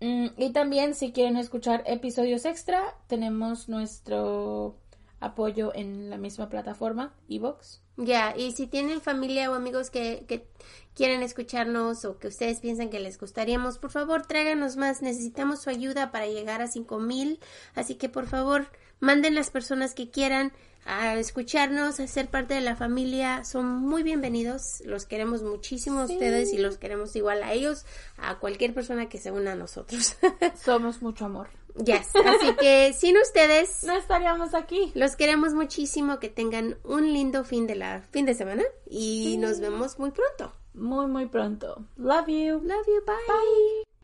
[0.00, 4.76] Mm, y también si quieren escuchar episodios extra, tenemos nuestro
[5.20, 7.82] apoyo en la misma plataforma, Evox.
[7.96, 10.46] Ya, y si tienen familia o amigos que, que
[10.94, 15.00] quieren escucharnos o que ustedes piensan que les gustaríamos, por favor tráiganos más.
[15.00, 17.40] Necesitamos su ayuda para llegar a cinco mil.
[17.74, 18.66] Así que por favor
[19.00, 20.52] manden las personas que quieran
[20.86, 23.44] a escucharnos, a ser parte de la familia.
[23.44, 24.82] Son muy bienvenidos.
[24.84, 27.84] Los queremos muchísimo a ustedes y los queremos igual a ellos,
[28.16, 30.16] a cualquier persona que se una a nosotros.
[30.64, 31.48] Somos mucho amor.
[31.84, 33.82] yes, así que sin ustedes.
[33.84, 34.92] No estaríamos aquí.
[34.94, 39.60] Los queremos muchísimo, que tengan un lindo fin de la fin de semana y nos
[39.60, 40.54] vemos muy pronto.
[40.74, 41.84] Muy, muy pronto.
[41.96, 42.60] Love you.
[42.62, 43.95] Love you, bye.